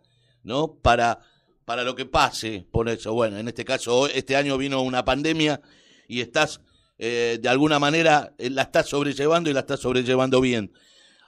¿no? 0.43 0.73
Para, 0.81 1.19
para 1.63 1.83
lo 1.83 1.95
que 1.95 2.05
pase, 2.05 2.67
por 2.71 2.89
eso, 2.89 3.13
bueno, 3.13 3.37
en 3.37 3.47
este 3.47 3.63
caso, 3.63 4.07
este 4.07 4.35
año 4.35 4.57
vino 4.57 4.81
una 4.81 5.05
pandemia 5.05 5.61
y 6.07 6.21
estás, 6.21 6.61
eh, 6.97 7.37
de 7.39 7.49
alguna 7.49 7.77
manera, 7.77 8.33
eh, 8.39 8.49
la 8.49 8.63
estás 8.63 8.89
sobrellevando 8.89 9.49
y 9.49 9.53
la 9.53 9.61
estás 9.61 9.79
sobrellevando 9.79 10.41
bien. 10.41 10.73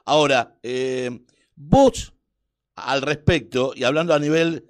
Ahora, 0.06 0.58
eh, 0.64 1.22
vos, 1.56 2.14
al 2.76 3.04
respecto, 3.04 3.74
y 3.76 3.84
hablando 3.84 4.16
a 4.16 4.20
nivel 4.20 4.66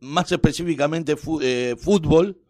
más 0.00 0.30
específicamente 0.30 1.16
fútbol, 1.16 2.40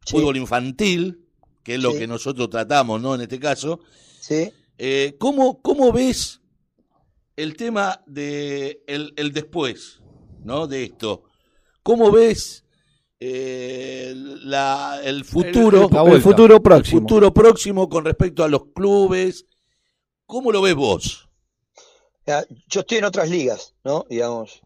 fútbol 0.00 0.36
infantil, 0.36 1.24
que 1.62 1.74
es 1.74 1.80
lo 1.80 1.94
que 1.94 2.06
nosotros 2.06 2.50
tratamos, 2.50 3.00
¿no? 3.00 3.14
En 3.14 3.22
este 3.22 3.38
caso, 3.38 3.80
sí. 4.20 4.52
¿cómo, 5.18 5.60
¿cómo 5.62 5.92
ves 5.92 6.40
el 7.36 7.56
tema 7.56 8.02
de 8.06 8.82
el, 8.86 9.12
el 9.16 9.32
después, 9.32 10.00
¿no? 10.44 10.66
De 10.66 10.84
esto. 10.84 11.24
¿Cómo 11.82 12.10
ves 12.10 12.64
eh, 13.18 14.12
la, 14.14 15.00
el 15.02 15.24
futuro, 15.24 15.88
el, 15.90 16.12
el, 16.14 16.22
futuro 16.22 16.62
próximo. 16.62 16.98
El 16.98 17.02
futuro 17.02 17.32
próximo 17.34 17.88
con 17.88 18.04
respecto 18.04 18.44
a 18.44 18.48
los 18.48 18.66
clubes. 18.74 19.46
¿Cómo 20.26 20.52
lo 20.52 20.60
ves 20.60 20.74
vos? 20.74 21.28
Yo 22.68 22.80
estoy 22.80 22.98
en 22.98 23.04
otras 23.04 23.30
ligas, 23.30 23.74
¿no? 23.84 24.04
Digamos, 24.10 24.60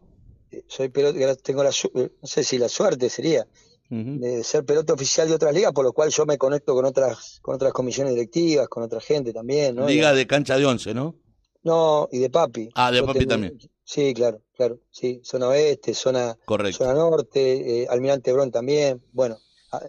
soy 0.67 0.89
pelota, 0.89 1.35
tengo 1.35 1.63
la, 1.63 1.71
no 1.93 2.27
sé 2.27 2.43
si 2.43 2.57
la 2.57 2.69
suerte 2.69 3.09
sería 3.09 3.45
uh 3.89 3.95
-huh. 3.95 4.19
de 4.19 4.43
ser 4.43 4.65
pelota 4.65 4.93
oficial 4.93 5.27
de 5.27 5.35
otras 5.35 5.53
ligas, 5.53 5.71
por 5.73 5.85
lo 5.85 5.93
cual 5.93 6.09
yo 6.09 6.25
me 6.25 6.37
conecto 6.37 6.73
con 6.73 6.85
otras, 6.85 7.39
con 7.41 7.55
otras 7.55 7.73
comisiones 7.73 8.13
directivas, 8.13 8.67
con 8.67 8.83
otra 8.83 8.99
gente 9.01 9.33
también, 9.33 9.75
¿no? 9.75 9.87
Liga 9.87 10.13
de 10.13 10.25
cancha 10.27 10.57
de 10.57 10.65
once, 10.65 10.93
¿no? 10.93 11.15
No, 11.63 12.09
y 12.11 12.19
de 12.19 12.29
papi. 12.29 12.69
Ah, 12.73 12.91
de 12.91 12.99
yo 12.99 13.05
papi 13.05 13.19
tengo, 13.19 13.29
también. 13.29 13.59
Sí, 13.83 14.13
claro, 14.13 14.41
claro. 14.55 14.79
Sí, 14.89 15.21
zona 15.23 15.49
oeste, 15.49 15.93
zona, 15.93 16.37
Correcto. 16.45 16.79
zona 16.79 16.93
norte, 16.93 17.83
eh, 17.83 17.87
Almirante 17.89 18.31
Brón 18.33 18.51
también. 18.51 19.03
Bueno, 19.11 19.37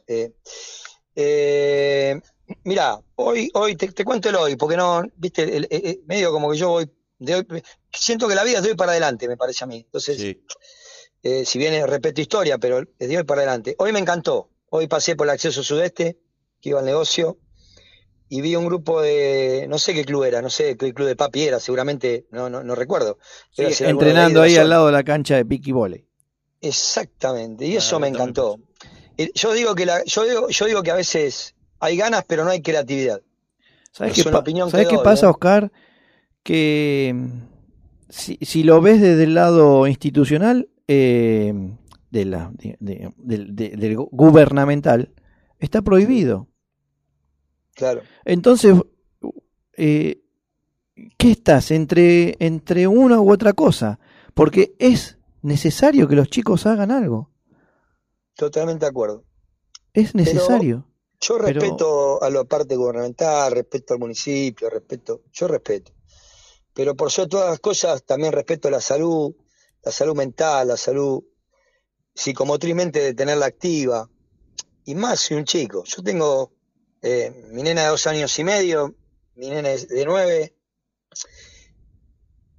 eh, 0.07 0.33
eh, 1.15 2.21
mira, 2.65 3.01
hoy, 3.17 3.51
hoy 3.55 3.77
te, 3.77 3.91
te, 3.93 4.05
cuento 4.05 4.29
el 4.29 4.37
hoy, 4.37 4.57
porque 4.57 4.77
no, 4.77 5.03
viste, 5.17 5.57
el, 5.57 5.67
el, 5.71 6.03
medio 6.07 6.33
como 6.33 6.51
que 6.51 6.59
yo 6.59 6.69
voy, 6.71 6.91
de 7.25 7.35
hoy, 7.37 7.47
siento 7.93 8.29
que 8.29 8.35
la 8.35 8.45
vida 8.45 8.59
es 8.59 8.65
de 8.65 8.71
hoy 8.71 8.77
para 8.77 8.93
adelante, 8.93 9.29
me 9.29 9.37
parece 9.37 9.65
a 9.65 9.67
mí. 9.67 9.77
Entonces, 9.77 10.19
Sí. 10.19 10.41
eh, 11.23 11.45
si 11.45 11.59
bien 11.59 11.87
repito 11.87 12.21
historia, 12.21 12.59
pero 12.59 12.81
es 12.99 13.09
de 13.09 13.17
hoy 13.19 13.25
para 13.25 13.43
adelante. 13.43 13.75
Hoy 13.79 13.93
me 13.93 13.99
encantó. 14.01 14.51
Hoy 14.71 14.89
pasé 14.89 15.17
por 15.17 15.27
el 15.27 15.31
acceso 15.33 15.63
sudeste, 15.63 16.19
que 16.61 16.71
iba 16.71 16.81
al 16.81 16.87
negocio, 16.87 17.39
y 18.29 18.41
vi 18.41 18.57
un 18.57 18.65
grupo 18.67 19.03
de, 19.03 19.67
no 19.69 19.79
sé 19.79 19.93
qué 19.93 20.05
club 20.05 20.25
era, 20.25 20.41
no 20.41 20.49
sé 20.49 20.77
qué 20.77 20.95
club 20.95 21.07
de 21.07 21.17
papi 21.17 21.43
era, 21.45 21.61
seguramente, 21.61 22.27
no, 22.31 22.49
no, 22.49 22.63
no 22.65 22.75
recuerdo. 22.75 23.19
Sí, 23.51 23.65
entrenando 23.81 24.41
ahí 24.43 24.57
al 24.57 24.71
lado 24.71 24.87
de 24.87 24.93
la 24.93 25.05
cancha 25.05 25.37
de 25.37 25.45
piqui 25.45 25.73
volley. 25.73 26.07
Exactamente, 26.63 27.67
y 27.67 27.75
Ah, 27.75 27.79
eso 27.79 28.01
me 28.01 28.09
encantó. 28.09 28.59
Yo 29.35 29.53
digo 29.53 29.75
que 29.75 29.85
la, 29.85 30.03
yo 30.05 30.25
digo, 30.25 30.49
yo 30.49 30.65
digo 30.67 30.83
que 30.83 30.91
a 30.91 30.95
veces 30.95 31.55
hay 31.81 31.97
ganas, 31.97 32.25
pero 32.27 32.45
no 32.45 32.51
hay 32.51 32.63
creatividad. 32.63 33.21
¿Sabes 33.93 34.13
Es 34.13 34.19
qué, 34.19 34.23
una 34.31 34.39
pa- 34.39 34.41
opinión 34.41 34.71
¿sabes 34.71 34.87
que 34.87 34.91
qué 34.91 34.97
doy, 34.97 35.05
pasa, 35.05 35.27
¿eh? 35.27 35.31
Oscar? 35.31 35.73
Que 36.43 37.15
si, 38.09 38.39
si 38.43 38.63
lo 38.63 38.81
ves 38.81 39.01
desde 39.01 39.25
el 39.25 39.35
lado 39.35 39.87
institucional, 39.87 40.69
eh, 40.89 41.53
de 42.11 42.25
la, 42.25 42.51
de- 42.55 42.77
de- 42.81 43.13
del- 43.17 43.55
de- 43.57 43.71
del 43.71 43.97
gubernamental, 43.97 45.13
está 45.59 45.81
prohibido. 45.83 46.49
Claro. 47.75 48.03
Entonces, 48.25 48.77
eh, 49.77 50.21
¿qué 51.17 51.31
estás? 51.31 51.71
Entre, 51.71 52.37
entre 52.45 52.87
una 52.87 53.21
u 53.21 53.31
otra 53.33 53.53
cosa. 53.55 53.99
Porque 54.35 54.75
es 54.79 55.19
necesario 55.43 56.09
que 56.09 56.17
los 56.17 56.29
chicos 56.29 56.67
hagan 56.67 56.91
algo. 56.91 57.31
Totalmente 58.35 58.85
de 58.85 58.91
acuerdo. 58.91 59.25
Es 59.95 60.15
necesario. 60.15 60.87
Yo 61.21 61.39
Pero- 61.39 61.61
respeto 61.61 62.23
a 62.23 62.29
la 62.31 62.45
parte 62.45 62.77
gubernamental, 62.77 63.53
respeto 63.53 63.95
al 63.95 64.01
municipio, 64.01 64.69
respeto, 64.69 65.23
yo 65.33 65.47
respeto. 65.49 65.93
Pero 66.75 66.95
por 66.95 67.11
sobre 67.11 67.29
todas 67.29 67.51
las 67.51 67.61
cosas 67.61 68.03
también 68.05 68.33
respeto 68.33 68.71
la 68.71 68.81
salud, 68.81 69.35
la 69.83 69.93
salud 69.93 70.17
mental, 70.17 70.69
la 70.69 70.77
salud 70.77 71.23
psicomotrizmente 72.15 73.01
de 73.01 73.15
tenerla 73.15 73.47
activa. 73.47 74.09
Y 74.85 74.95
más 74.95 75.21
si 75.21 75.35
un 75.35 75.45
chico. 75.45 75.85
Yo 75.85 76.03
tengo 76.03 76.53
eh, 77.03 77.31
mi 77.51 77.63
nena 77.63 77.83
de 77.83 77.89
dos 77.89 78.07
años 78.07 78.37
y 78.39 78.45
medio, 78.45 78.95
mi 79.35 79.49
nena 79.49 79.71
de 79.71 80.05
nueve. 80.05 80.55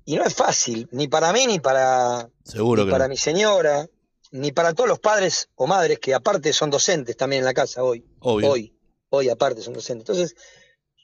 Y 0.06 0.16
no 0.16 0.24
es 0.26 0.34
fácil, 0.34 0.88
ni 0.92 1.08
para 1.08 1.32
mí, 1.32 1.48
ni 1.48 1.60
para, 1.60 2.30
Seguro 2.44 2.84
ni 2.84 2.88
que 2.88 2.92
para 2.92 3.06
no. 3.06 3.10
mi 3.10 3.18
señora, 3.18 3.88
ni 4.32 4.52
para 4.52 4.74
todos 4.74 4.90
los 4.90 5.00
padres 5.00 5.50
o 5.56 5.66
madres 5.66 6.00
que 6.00 6.14
aparte 6.14 6.52
son 6.52 6.70
docentes 6.70 7.16
también 7.16 7.42
en 7.42 7.46
la 7.46 7.54
casa 7.54 7.84
hoy. 7.84 8.06
Obvio. 8.20 8.52
Hoy, 8.52 8.78
hoy 9.10 9.30
aparte 9.30 9.62
son 9.62 9.74
docentes. 9.74 10.10
Entonces, 10.10 10.36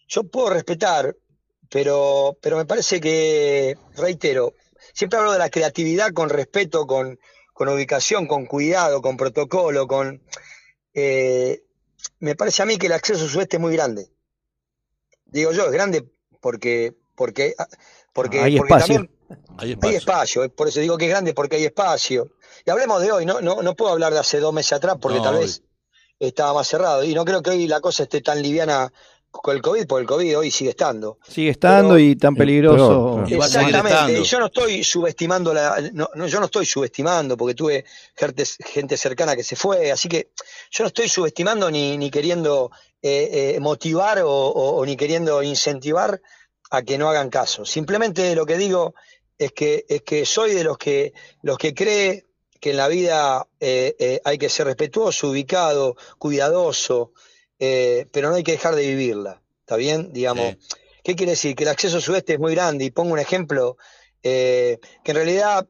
yo 0.08 0.24
puedo 0.26 0.50
respetar, 0.50 1.16
pero, 1.70 2.38
pero 2.42 2.58
me 2.58 2.66
parece 2.66 3.00
que, 3.00 3.78
reitero, 3.96 4.54
siempre 4.94 5.20
hablo 5.20 5.32
de 5.32 5.40
la 5.40 5.50
creatividad 5.50 6.12
con 6.14 6.30
respeto, 6.30 6.86
con, 6.88 7.20
con 7.54 7.70
ubicación, 7.70 8.28
con 8.28 8.46
cuidado, 8.46 9.02
con 9.02 9.18
protocolo, 9.18 9.88
con... 9.88 10.22
eh, 10.94 11.64
me 12.20 12.36
parece 12.36 12.62
a 12.62 12.66
mí 12.66 12.78
que 12.78 12.88
el 12.88 12.94
acceso 12.94 13.28
sudeste 13.28 13.58
es 13.58 13.62
muy 13.62 13.74
grande. 13.74 14.10
Digo 15.26 15.52
yo, 15.52 15.66
es 15.66 15.72
grande 15.72 16.06
porque, 16.42 16.96
porque, 17.16 17.56
porque, 18.14 18.40
Hay 18.40 18.58
porque 18.58 18.74
espacio. 18.74 18.96
también 18.96 19.20
Hay 19.58 19.68
hay 19.68 19.72
espacio. 19.74 19.98
espacio, 19.98 20.44
eh, 20.44 20.50
por 20.50 20.68
eso 20.68 20.80
digo 20.80 20.98
que 20.98 21.06
es 21.06 21.12
grande 21.12 21.34
porque 21.34 21.58
hay 21.58 21.66
espacio. 21.66 22.32
Y 22.66 22.70
hablemos 22.70 23.02
de 23.02 23.12
hoy, 23.12 23.26
no, 23.26 23.42
no, 23.42 23.62
no 23.62 23.76
puedo 23.76 23.92
hablar 23.92 24.14
de 24.14 24.20
hace 24.20 24.40
dos 24.40 24.54
meses 24.54 24.74
atrás 24.74 24.98
porque 25.00 25.20
No, 25.20 25.24
tal 25.24 25.40
vez 25.40 25.62
estaba 26.20 26.54
más 26.54 26.68
cerrado. 26.68 27.04
Y 27.04 27.14
no 27.14 27.26
creo 27.26 27.42
que 27.42 27.52
hoy 27.52 27.68
la 27.68 27.80
cosa 27.82 28.04
esté 28.04 28.22
tan 28.22 28.42
liviana 28.42 28.92
con 29.32 29.56
el 29.56 29.62
COVID, 29.62 29.86
porque 29.88 30.02
el 30.02 30.08
COVID 30.08 30.38
hoy 30.40 30.52
sigue 30.52 30.72
estando. 30.72 31.20
Sigue 31.28 31.52
estando 31.52 31.96
Pero- 31.96 32.00
y 32.00 32.16
tan 32.16 32.36
peligroso. 32.36 33.20
a 33.20 33.26
seguir 33.28 33.44
Exactamente, 33.44 34.20
y 34.20 34.24
yo 34.24 34.40
no 34.40 34.46
estoy 34.48 34.84
subestimando 34.84 35.54
la, 35.54 35.78
no, 35.94 36.10
no, 36.16 36.28
yo 36.28 36.40
no 36.40 36.46
estoy 36.46 36.66
subestimando 36.66 37.38
porque 37.38 37.54
tuve 37.56 37.86
gente, 38.16 38.44
gente 38.46 38.98
cercana 38.98 39.36
que 39.36 39.44
se 39.44 39.56
fue, 39.56 39.92
así 39.92 40.10
que 40.10 40.32
yo 40.72 40.84
no 40.84 40.88
estoy 40.88 41.08
subestimando 41.10 41.70
ni, 41.70 41.98
ni 41.98 42.10
queriendo 42.10 42.72
eh, 43.02 43.54
eh, 43.56 43.60
motivar 43.60 44.20
o, 44.24 44.30
o- 44.32 44.76
o 44.78 44.86
ni 44.86 44.98
queriendo 44.98 45.42
incentivar 45.44 46.20
a 46.72 46.82
que 46.82 46.98
no 46.98 47.08
hagan 47.10 47.30
caso. 47.30 47.66
Simplemente 47.66 48.36
lo 48.36 48.46
que 48.46 48.58
digo 48.58 48.94
es 49.38 49.54
que, 49.54 49.86
es 49.88 50.02
que 50.02 50.26
soy 50.26 50.54
de 50.54 50.64
los 50.64 50.78
que, 50.78 51.14
los 51.44 51.58
que 51.58 51.74
cree 51.74 52.26
que 52.60 52.72
en 52.72 52.78
la 52.78 52.88
vida 52.90 53.48
eh, 53.60 53.96
eh, 54.00 54.22
hay 54.26 54.38
que 54.38 54.50
ser 54.50 54.66
respetuoso, 54.68 55.30
ubicado, 55.30 55.96
cuidadoso, 56.18 57.14
eh, 57.60 58.08
pero 58.12 58.30
no 58.30 58.36
hay 58.36 58.44
que 58.44 58.54
dejar 58.54 58.76
de 58.76 58.88
vivirla. 58.88 59.42
¿Está 59.62 59.76
bien? 59.76 60.12
Digamos, 60.14 60.56
Sí. 60.60 60.78
¿Qué 61.04 61.16
quiere 61.16 61.32
decir? 61.32 61.56
Que 61.56 61.64
el 61.64 61.70
acceso 61.70 62.02
sudeste 62.02 62.34
es 62.34 62.40
muy 62.40 62.54
grande 62.54 62.86
y 62.86 62.92
pongo 62.92 63.14
un 63.14 63.20
ejemplo 63.20 63.78
eh, 64.22 64.80
que 65.04 65.12
en 65.12 65.16
realidad 65.18 65.66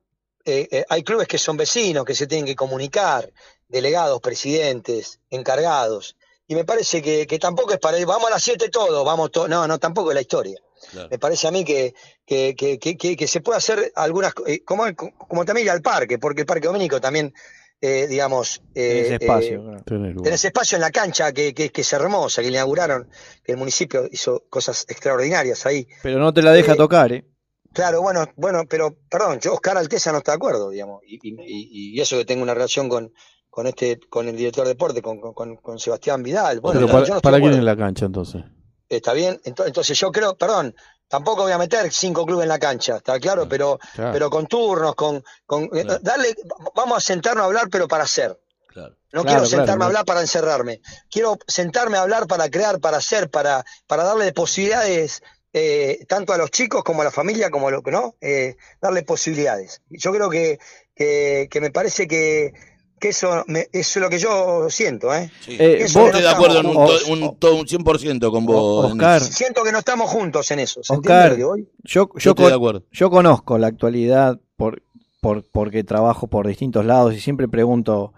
eh, 0.45 0.67
eh, 0.71 0.85
hay 0.89 1.03
clubes 1.03 1.27
que 1.27 1.37
son 1.37 1.55
vecinos, 1.55 2.03
que 2.03 2.15
se 2.15 2.25
tienen 2.27 2.45
que 2.45 2.55
comunicar, 2.55 3.31
delegados, 3.67 4.19
presidentes, 4.21 5.19
encargados. 5.29 6.15
Y 6.47 6.55
me 6.55 6.65
parece 6.65 7.01
que, 7.01 7.27
que 7.27 7.37
tampoco 7.37 7.73
es 7.73 7.79
para 7.79 7.99
ir, 7.99 8.07
vamos 8.07 8.27
a 8.27 8.31
las 8.31 8.43
7 8.43 8.69
todos, 8.69 9.05
vamos 9.05 9.31
todos. 9.31 9.47
No, 9.49 9.67
no, 9.67 9.77
tampoco 9.77 10.09
es 10.11 10.15
la 10.15 10.21
historia. 10.21 10.59
Claro. 10.91 11.09
Me 11.11 11.19
parece 11.19 11.47
a 11.47 11.51
mí 11.51 11.63
que, 11.63 11.93
que, 12.25 12.55
que, 12.57 12.79
que, 12.79 12.97
que- 12.97 13.15
que 13.15 13.27
se 13.27 13.41
puede 13.41 13.57
hacer 13.59 13.91
algunas, 13.95 14.33
eh, 14.47 14.63
como, 14.63 14.85
como 14.95 15.45
también 15.45 15.67
ir 15.67 15.71
al 15.71 15.81
parque, 15.83 16.17
porque 16.17 16.41
el 16.41 16.47
Parque 16.47 16.67
Dominico 16.67 16.99
también, 16.99 17.33
eh, 17.81 18.07
digamos, 18.07 18.61
eh, 18.75 19.01
Ese 19.05 19.15
espacio. 19.15 19.59
eh, 19.59 19.63
claro. 19.63 19.83
Tenés. 19.85 20.21
Tenés 20.23 20.45
espacio 20.45 20.75
en 20.75 20.81
la 20.81 20.91
cancha 20.91 21.31
que, 21.31 21.53
que, 21.53 21.69
que 21.71 21.81
es 21.81 21.93
hermosa, 21.93 22.41
que 22.41 22.49
le 22.49 22.57
inauguraron, 22.57 23.09
que 23.43 23.53
el 23.53 23.57
municipio 23.57 24.07
hizo 24.11 24.43
cosas 24.49 24.85
extraordinarias 24.89 25.65
ahí. 25.65 25.87
Pero 26.03 26.19
no 26.19 26.33
te 26.33 26.41
la 26.41 26.51
deja 26.51 26.73
Eh, 26.73 26.75
tocar, 26.75 27.11
¿eh? 27.13 27.25
Claro, 27.71 28.01
bueno, 28.01 28.27
bueno, 28.35 28.63
pero 28.67 28.97
perdón, 29.09 29.39
yo 29.39 29.53
Oscar 29.53 29.77
Alteza 29.77 30.11
no 30.11 30.17
está 30.17 30.31
de 30.31 30.37
acuerdo, 30.37 30.71
digamos, 30.71 31.01
y, 31.05 31.19
y- 31.21 31.35
y- 31.39 31.97
y 31.97 32.01
eso 32.01 32.17
que 32.17 32.25
tengo 32.25 32.41
una 32.43 32.53
relación 32.55 32.89
con, 32.89 33.13
con 33.49 33.67
este, 33.67 33.99
con 34.09 34.27
el 34.27 34.35
director 34.35 34.65
de 34.65 34.71
deporte, 34.73 35.01
con, 35.03 35.19
con- 35.21 35.79
Sebastián 35.79 36.23
Vidal. 36.23 36.61
Bueno, 36.61 36.79
Pero 36.79 36.87
yo 36.87 36.91
para, 36.93 36.99
no 36.99 37.15
estoy 37.17 37.21
¿para 37.31 37.39
quién 37.41 37.53
es 37.53 37.63
la 37.63 37.77
cancha 37.77 38.05
entonces? 38.07 38.43
Está 38.89 39.13
bien, 39.13 39.39
Ento- 39.45 39.67
entonces 39.67 39.97
yo 39.99 40.11
creo, 40.11 40.35
perdón, 40.35 40.73
tampoco 41.09 41.43
voy 41.43 41.51
a 41.51 41.57
meter 41.57 41.91
cinco 41.91 42.25
clubes 42.25 42.43
en 42.43 42.49
la 42.49 42.59
cancha, 42.59 42.97
está 42.97 43.19
claro, 43.19 43.49
pero, 43.49 43.77
Claro. 43.95 44.13
pero 44.13 44.29
con 44.29 44.47
turnos, 44.47 44.95
con, 44.95 45.21
con 45.45 45.63
eh, 45.65 45.83
Claro. 45.83 45.99
darle, 46.01 46.35
vamos 46.75 46.97
a 46.97 47.01
sentarnos 47.01 47.43
a 47.43 47.45
hablar, 47.47 47.67
pero 47.69 47.87
para 47.89 48.05
hacer. 48.05 48.39
Claro. 48.67 48.95
No 49.11 49.25
quiero 49.25 49.45
sentarme 49.45 49.83
a 49.83 49.87
hablar 49.87 50.05
para 50.05 50.21
encerrarme. 50.21 50.81
Quiero 51.09 51.37
sentarme 51.47 51.97
a 51.97 52.03
hablar 52.03 52.27
para 52.27 52.49
crear, 52.49 52.79
para 52.79 52.97
hacer, 52.97 53.29
para, 53.29 53.65
para 53.87 54.03
darle 54.03 54.31
posibilidades 54.31 55.23
eh, 55.51 56.05
tanto 56.07 56.31
a 56.31 56.37
los 56.37 56.51
chicos 56.51 56.83
como 56.83 57.01
a 57.01 57.05
la 57.05 57.11
familia, 57.11 57.49
como 57.49 57.67
a 57.69 57.71
lo 57.71 57.81
que 57.81 57.89
no, 57.89 58.15
eh, 58.21 58.55
darle 58.79 59.01
posibilidades. 59.01 59.81
Yo 59.89 60.11
creo 60.13 60.29
que, 60.29 60.59
que, 60.95 61.47
que 61.49 61.59
me 61.59 61.71
parece 61.71 62.07
que, 62.07 62.53
que 62.99 63.09
eso, 63.09 63.43
me- 63.47 63.67
eso 63.71 63.99
es 63.99 64.03
lo 64.03 64.09
que 64.09 64.19
yo 64.19 64.69
siento. 64.69 65.13
¿eh? 65.13 65.31
Sí. 65.41 65.55
Eh, 65.59 65.85
vos- 65.93 66.05
Estoy 66.07 66.21
de 66.21 66.29
acuerdo 66.29 66.59
en 66.59 66.65
un, 66.67 66.73
to- 66.73 66.99
un, 67.09 67.35
to- 67.39 67.55
un 67.55 67.65
100% 67.65 68.31
con 68.31 68.45
vos. 68.45 68.91
Oscar, 68.91 69.21
Siento 69.21 69.63
que 69.63 69.71
no 69.71 69.79
estamos 69.79 70.09
juntos 70.09 70.51
en 70.51 70.59
eso. 70.59 70.83
¿se 70.83 70.93
Oscar, 70.93 71.37
yo, 71.37 71.55
Yo 71.57 71.65
yo, 71.83 72.09
estoy 72.17 72.31
de 72.33 72.51
con- 72.51 72.53
acuerdo. 72.53 72.83
yo 72.91 73.09
conozco 73.09 73.57
la 73.57 73.67
actualidad 73.67 74.39
por, 74.57 74.83
por, 75.21 75.43
porque 75.51 75.83
trabajo 75.83 76.27
por 76.27 76.47
distintos 76.47 76.85
lados 76.85 77.13
y 77.15 77.19
siempre 77.19 77.47
pregunto 77.47 78.13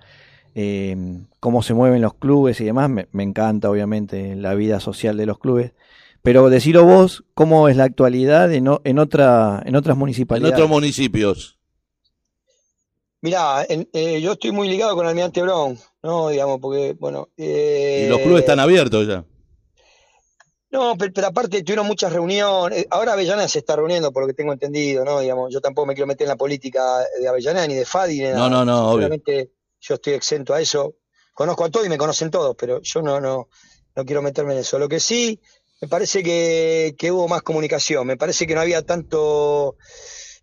eh, 0.55 0.97
cómo 1.39 1.63
se 1.63 1.73
mueven 1.73 2.01
los 2.01 2.13
clubes 2.15 2.59
y 2.61 2.65
demás. 2.65 2.89
Me, 2.89 3.07
me 3.11 3.23
encanta, 3.23 3.69
obviamente, 3.69 4.35
la 4.35 4.53
vida 4.55 4.79
social 4.79 5.15
de 5.17 5.25
los 5.25 5.39
clubes. 5.39 5.71
Pero 6.23 6.49
decilo 6.49 6.83
vos, 6.85 7.23
¿cómo 7.33 7.67
es 7.67 7.75
la 7.77 7.85
actualidad 7.85 8.51
en, 8.53 8.67
o- 8.67 8.81
en, 8.83 8.99
otra, 8.99 9.63
en 9.65 9.75
otras 9.75 9.95
En 9.95 9.99
municipalidades? 9.99 10.53
otros 10.53 10.69
municipios. 10.69 11.57
Mirá, 13.21 13.65
en- 13.69 13.87
eh, 13.93 14.19
yo 14.19 14.33
estoy 14.33 14.51
muy 14.51 14.67
ligado 14.67 14.95
con 14.95 15.05
Almirante 15.05 15.41
Brown, 15.41 15.79
¿no? 16.01 16.29
Digamos, 16.29 16.59
porque, 16.59 16.95
bueno. 16.99 17.29
Y 17.37 18.05
los 18.07 18.19
clubes 18.19 18.37
eh, 18.37 18.45
están 18.45 18.59
abiertos 18.59 19.07
ya. 19.07 19.23
No, 20.71 20.95
pero, 20.97 21.11
pero 21.13 21.27
aparte 21.27 21.61
tuvieron 21.63 21.85
muchas 21.85 22.13
reuniones. 22.13 22.87
Ahora 22.89 23.13
Avellaneda 23.13 23.47
se 23.47 23.59
está 23.59 23.75
reuniendo, 23.75 24.11
por 24.11 24.23
lo 24.23 24.27
que 24.27 24.33
tengo 24.33 24.53
entendido, 24.53 25.03
¿no? 25.03 25.19
Digamos, 25.19 25.53
yo 25.53 25.59
tampoco 25.59 25.85
me 25.85 25.93
quiero 25.93 26.07
meter 26.07 26.25
en 26.25 26.29
la 26.29 26.35
política 26.37 27.05
de 27.19 27.27
Avellaneda 27.27 27.67
ni 27.67 27.75
de 27.75 27.85
Fadi. 27.85 28.19
Ni 28.19 28.29
No, 28.29 28.35
nada. 28.35 28.49
no, 28.49 28.65
no, 28.65 28.91
obvio. 28.91 29.07
Sinceramente, 29.07 29.51
yo 29.81 29.95
estoy 29.95 30.13
exento 30.13 30.53
a 30.53 30.61
eso. 30.61 30.95
Conozco 31.33 31.65
a 31.65 31.69
todos 31.69 31.85
y 31.85 31.89
me 31.89 31.97
conocen 31.97 32.31
todos, 32.31 32.55
pero 32.57 32.79
yo 32.81 33.01
no, 33.01 33.19
no, 33.19 33.49
no 33.95 34.05
quiero 34.05 34.21
meterme 34.21 34.53
en 34.53 34.59
eso. 34.59 34.79
Lo 34.79 34.87
que 34.87 34.99
sí, 35.01 35.39
me 35.81 35.87
parece 35.89 36.23
que, 36.23 36.95
que 36.97 37.11
hubo 37.11 37.27
más 37.27 37.41
comunicación. 37.41 38.07
Me 38.07 38.15
parece 38.17 38.47
que 38.47 38.55
no 38.55 38.61
había 38.61 38.81
tanto, 38.85 39.75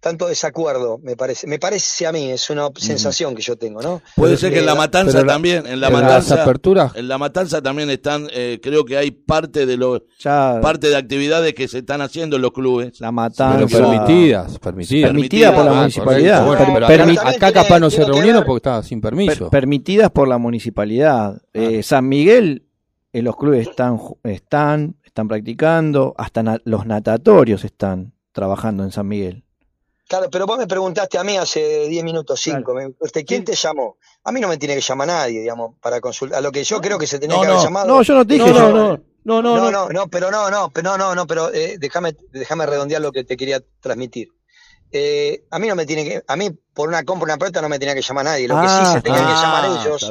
tanto 0.01 0.29
desacuerdo. 0.29 0.99
Me 1.03 1.17
parece, 1.17 1.47
me 1.47 1.59
parece 1.59 2.07
a 2.07 2.13
mí, 2.13 2.31
es 2.31 2.49
una 2.51 2.69
sensación 2.77 3.35
que 3.35 3.43
yo 3.43 3.57
tengo, 3.57 3.83
¿no? 3.83 4.01
Puede 4.15 4.37
ser 4.37 4.53
que 4.53 4.61
en 4.61 4.67
la 4.67 4.75
matanza 4.77 5.21
la- 5.23 5.33
también, 5.33 5.67
en 5.67 5.81
la 5.81 5.89
Pero 5.89 5.99
las 6.01 6.09
matanza, 6.09 6.43
aperturas, 6.43 6.93
en 6.95 7.09
la 7.09 7.19
matanza 7.19 7.61
también 7.61 7.91
están, 7.91 8.29
eh, 8.33 8.61
creo 8.63 8.85
que 8.85 8.97
hay 8.97 9.11
parte 9.11 9.67
de 9.67 9.77
los, 9.77 10.03
Ya 10.21 10.61
parte 10.63 10.89
de 10.89 10.97
actividades 10.97 11.53
que 11.55 11.67
se 11.67 11.79
están 11.79 12.01
haciendo 12.01 12.37
en 12.37 12.43
los 12.43 12.53
clubes. 12.53 13.01
la 13.01 13.11
matanza. 13.11 13.67
pero 13.67 13.69
permitidas, 13.89 14.59
permitidas. 14.59 15.11
Permitida 15.11 15.55
por 15.55 15.65
la 15.65 15.71
Ah, 15.73 15.75
municipalidad. 15.75 16.45
correcto. 16.47 16.71
Bueno, 16.73 16.87
Per- 16.87 16.97
pero 16.97 17.05
permi- 17.13 17.19
acá, 17.19 17.29
acá 17.31 17.53
capaz 17.53 17.79
no 17.81 17.91
se 17.91 18.05
reunieron 18.05 18.45
porque 18.45 18.59
estaba 18.59 18.83
sin 18.83 19.01
per- 19.01 19.11
permiso. 19.11 19.51
permitidas 19.51 20.11
por 20.11 20.29
la 20.29 20.39
municipalidad. 20.39 21.43
Eh, 21.53 21.83
San 21.83 22.09
Miguel, 22.09 22.67
eh, 23.13 23.23
los 23.23 23.37
clubes 23.37 23.67
están, 23.69 23.99
están, 24.23 24.97
están 25.05 25.27
practicando, 25.27 26.15
hasta 26.19 26.43
na- 26.45 26.61
los 26.65 26.87
natatorios 26.87 27.65
están 27.65 28.13
trabajando 28.33 28.85
en 28.85 28.93
San 28.93 29.09
Miguel. 29.09 29.45
Claro, 30.09 30.31
pero 30.31 30.47
vos 30.47 30.59
me 30.59 30.67
preguntaste 30.67 31.19
a 31.19 31.23
mí 31.25 31.37
hace 31.37 31.87
10 31.87 32.03
minutos, 32.03 32.41
5. 32.41 32.75
¿Quién 33.27 33.45
te 33.45 33.55
llamó? 33.55 33.99
A 34.25 34.33
mí 34.33 34.41
no 34.41 34.49
me 34.49 34.57
tiene 34.57 34.75
que 34.75 34.81
llamar 34.81 35.07
nadie, 35.09 35.41
digamos, 35.41 35.75
para 35.81 36.01
consultar. 36.01 36.39
A 36.39 36.41
lo 36.41 36.51
que 36.51 36.65
yo 36.65 36.81
creo 36.81 36.99
que 36.99 37.07
se 37.07 37.19
tenía 37.19 37.37
No, 37.37 37.43
que 37.43 37.47
haber 37.49 37.59
no. 37.59 37.65
llamado. 37.65 37.87
No, 37.89 38.03
yo 38.03 38.15
no 38.15 38.27
te 38.27 38.35
dije. 38.35 38.51
No, 38.51 38.71
no, 38.71 38.73
no, 38.73 38.73
no, 39.25 39.43
no, 39.43 39.43
no, 39.43 39.57
no. 39.57 39.71
no, 39.71 39.89
no, 39.91 40.09
pero 40.09 40.31
no, 40.31 40.51
no, 40.51 40.71
pero 40.71 40.91
no, 40.91 40.97
no, 40.97 41.15
no, 41.15 41.27
pero 41.27 41.53
eh, 41.53 41.77
déjame, 41.79 42.17
déjame 42.33 42.65
redondear 42.65 43.03
lo 43.03 43.13
que 43.13 43.25
te 43.25 43.37
quería 43.37 43.61
transmitir. 43.81 44.31
Eh, 44.91 45.45
a 45.51 45.59
mí 45.59 45.69
no 45.69 45.75
me 45.77 45.85
tiene 45.85 46.05
que, 46.05 46.23
a 46.27 46.37
mí 46.37 46.51
por 46.73 46.89
una 46.89 47.05
compra, 47.05 47.25
una 47.27 47.37
pelota 47.39 47.61
no 47.61 47.69
me 47.69 47.79
tenía 47.79 47.95
que 47.95 48.01
llamar 48.03 48.25
nadie. 48.25 48.49
Lo 48.49 48.55
que 48.55 48.67
Ah, 48.67 48.69
sí 48.69 48.93
se 48.93 49.03
tenían 49.03 49.27
que 49.27 49.33
Ah, 49.33 49.43
llamar 49.43 49.65
ellos, 49.67 50.03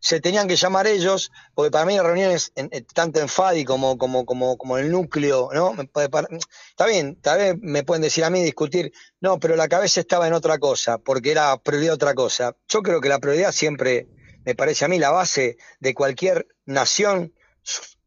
se 0.00 0.20
tenían 0.20 0.46
que 0.46 0.56
llamar 0.56 0.86
ellos, 0.86 1.30
porque 1.54 1.70
para 1.70 1.86
mí 1.86 1.96
las 1.96 2.04
reuniones, 2.04 2.52
en- 2.54 2.68
en- 2.70 2.84
tanto 2.86 3.18
en 3.20 3.28
FADI 3.28 3.64
como, 3.64 3.96
como, 3.96 4.26
como, 4.26 4.58
como 4.58 4.76
el 4.78 4.90
núcleo, 4.90 5.48
¿no? 5.54 5.72
Me 5.72 5.84
puede 5.86 6.08
par- 6.10 6.28
está 6.70 6.86
bien, 6.86 7.18
tal 7.22 7.38
vez 7.38 7.56
me 7.60 7.82
pueden 7.82 8.02
decir 8.02 8.24
a 8.24 8.30
mí, 8.30 8.42
discutir, 8.42 8.92
no, 9.20 9.38
pero 9.40 9.56
la 9.56 9.68
cabeza 9.68 10.00
estaba 10.00 10.26
en 10.26 10.34
otra 10.34 10.58
cosa, 10.58 10.98
porque 10.98 11.30
era 11.30 11.56
prioridad 11.56 11.94
otra 11.94 12.14
cosa. 12.14 12.54
Yo 12.68 12.82
creo 12.82 13.00
que 13.00 13.08
la 13.08 13.18
prioridad 13.20 13.52
siempre, 13.52 14.06
me 14.44 14.54
parece 14.54 14.84
a 14.84 14.88
mí, 14.88 14.98
la 14.98 15.10
base 15.12 15.56
de 15.80 15.94
cualquier 15.94 16.46
nación 16.66 17.32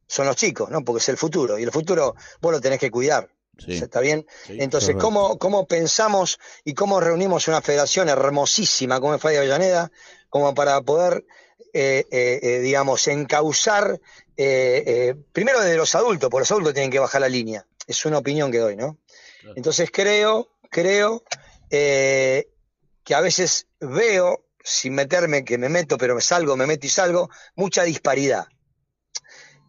son 0.07 0.27
los 0.27 0.35
chicos, 0.35 0.69
¿no? 0.69 0.83
Porque 0.83 0.99
es 0.99 1.09
el 1.09 1.17
futuro, 1.17 1.57
y 1.59 1.63
el 1.63 1.71
futuro 1.71 2.15
vos 2.41 2.51
lo 2.51 2.61
tenés 2.61 2.79
que 2.79 2.91
cuidar. 2.91 3.29
Sí, 3.63 3.73
¿Está 3.73 3.99
bien? 3.99 4.25
sí. 4.45 4.57
Entonces, 4.59 4.95
correcto. 4.95 5.05
¿cómo, 5.05 5.37
¿cómo 5.37 5.67
pensamos 5.67 6.39
y 6.63 6.73
cómo 6.73 6.99
reunimos 6.99 7.47
una 7.47 7.61
federación 7.61 8.09
hermosísima 8.09 8.99
como 8.99 9.15
es 9.15 9.21
Fadi 9.21 9.37
Avellaneda, 9.37 9.91
como 10.29 10.53
para 10.53 10.81
poder, 10.81 11.25
eh, 11.73 12.05
eh, 12.11 12.39
eh, 12.41 12.59
digamos, 12.59 13.07
encauzar, 13.07 13.99
eh, 14.37 15.15
primero 15.33 15.59
desde 15.59 15.75
los 15.75 15.93
adultos, 15.95 16.29
porque 16.29 16.41
los 16.41 16.51
adultos 16.51 16.73
tienen 16.73 16.91
que 16.91 16.99
bajar 16.99 17.21
la 17.21 17.29
línea, 17.29 17.65
es 17.87 18.05
una 18.05 18.19
opinión 18.19 18.51
que 18.51 18.59
doy, 18.59 18.75
¿no? 18.75 18.97
Claro. 19.41 19.55
Entonces 19.57 19.89
creo, 19.91 20.49
creo 20.69 21.23
que 21.69 23.15
a 23.15 23.21
veces 23.21 23.67
veo, 23.79 24.45
sin 24.63 24.93
meterme, 24.93 25.43
que 25.43 25.57
me 25.57 25.69
meto, 25.69 25.97
pero 25.97 26.15
me 26.15 26.21
salgo, 26.21 26.55
me 26.55 26.67
meto 26.67 26.85
y 26.85 26.89
salgo, 26.89 27.29
mucha 27.55 27.83
disparidad. 27.83 28.47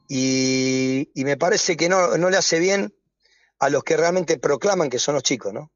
Y, 0.09 1.09
y 1.15 1.25
me 1.25 1.37
parece 1.37 1.77
que 1.77 1.89
no, 1.89 2.19
no 2.19 2.31
le 2.31 2.37
hace 2.37 2.59
bien 2.59 2.93
a 3.61 3.69
los 3.71 3.85
que 3.85 3.97
realmente 3.97 4.39
proclaman 4.39 4.91
que 4.91 4.99
son 4.99 5.15
los 5.15 5.23
chicos, 5.23 5.53
¿no? 5.53 5.71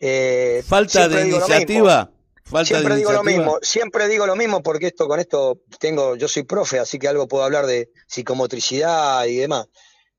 Eh, 0.00 0.62
Falta 0.66 1.08
de 1.08 1.28
iniciativa. 1.28 2.10
Falta 2.44 2.66
Siempre 2.66 2.92
de 2.94 2.98
digo 2.98 3.10
lo 3.12 3.22
mismo, 3.24 3.58
siempre 3.62 4.06
digo 4.08 4.26
lo 4.26 4.36
mismo 4.36 4.62
porque 4.62 4.88
esto 4.88 5.08
con 5.08 5.18
esto 5.18 5.60
tengo, 5.80 6.14
yo 6.14 6.28
soy 6.28 6.42
profe, 6.42 6.78
así 6.78 6.98
que 6.98 7.08
algo 7.08 7.26
puedo 7.26 7.42
hablar 7.42 7.64
de 7.64 7.88
psicomotricidad 8.06 9.24
y 9.24 9.36
demás. 9.36 9.66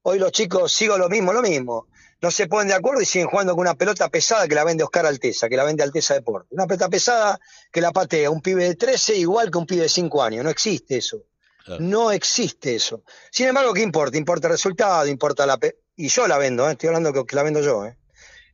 Hoy 0.01 0.17
los 0.17 0.31
chicos 0.31 0.71
sigo 0.71 0.97
lo 0.97 1.07
mismo, 1.07 1.33
lo 1.33 1.43
mismo. 1.43 1.87
No 2.21 2.31
se 2.31 2.47
ponen 2.47 2.69
de 2.69 2.73
acuerdo 2.73 3.01
y 3.01 3.05
siguen 3.05 3.27
jugando 3.27 3.53
con 3.53 3.61
una 3.61 3.75
pelota 3.75 4.09
pesada 4.09 4.47
que 4.47 4.55
la 4.55 4.63
vende 4.63 4.83
Oscar 4.83 5.05
Alteza, 5.05 5.47
que 5.49 5.55
la 5.57 5.63
vende 5.65 5.83
Alteza 5.83 6.15
Deporte. 6.15 6.47
Una 6.51 6.65
pelota 6.65 6.89
pesada 6.89 7.39
que 7.71 7.81
la 7.81 7.91
patea 7.91 8.31
un 8.31 8.41
pibe 8.41 8.63
de 8.63 8.75
13 8.75 9.15
igual 9.17 9.51
que 9.51 9.57
un 9.59 9.67
pibe 9.67 9.83
de 9.83 9.89
5 9.89 10.23
años. 10.23 10.43
No 10.43 10.49
existe 10.49 10.97
eso. 10.97 11.19
Claro. 11.63 11.81
No 11.83 12.11
existe 12.11 12.73
eso. 12.75 13.03
Sin 13.31 13.47
embargo, 13.47 13.73
¿qué 13.73 13.81
importa? 13.81 14.17
Importa 14.17 14.47
el 14.47 14.53
resultado, 14.53 15.05
importa 15.07 15.45
la... 15.45 15.57
pe- 15.57 15.77
Y 15.95 16.07
yo 16.09 16.27
la 16.27 16.37
vendo, 16.37 16.67
¿eh? 16.67 16.73
estoy 16.73 16.87
hablando 16.87 17.13
que, 17.25 17.35
la 17.35 17.43
vendo 17.43 17.61
yo. 17.61 17.85
¿eh? 17.85 17.97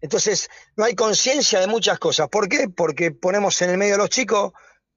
Entonces, 0.02 0.50
no 0.76 0.84
hay 0.86 0.96
conciencia 0.96 1.60
de 1.60 1.68
muchas 1.68 2.00
cosas. 2.00 2.30
¿Por 2.30 2.48
qué? 2.50 2.70
Porque 2.70 3.12
ponemos 3.12 3.62
en 3.62 3.70
el 3.72 3.78
medio 3.78 3.96
a 3.96 3.98
los 4.00 4.10
chicos 4.10 4.54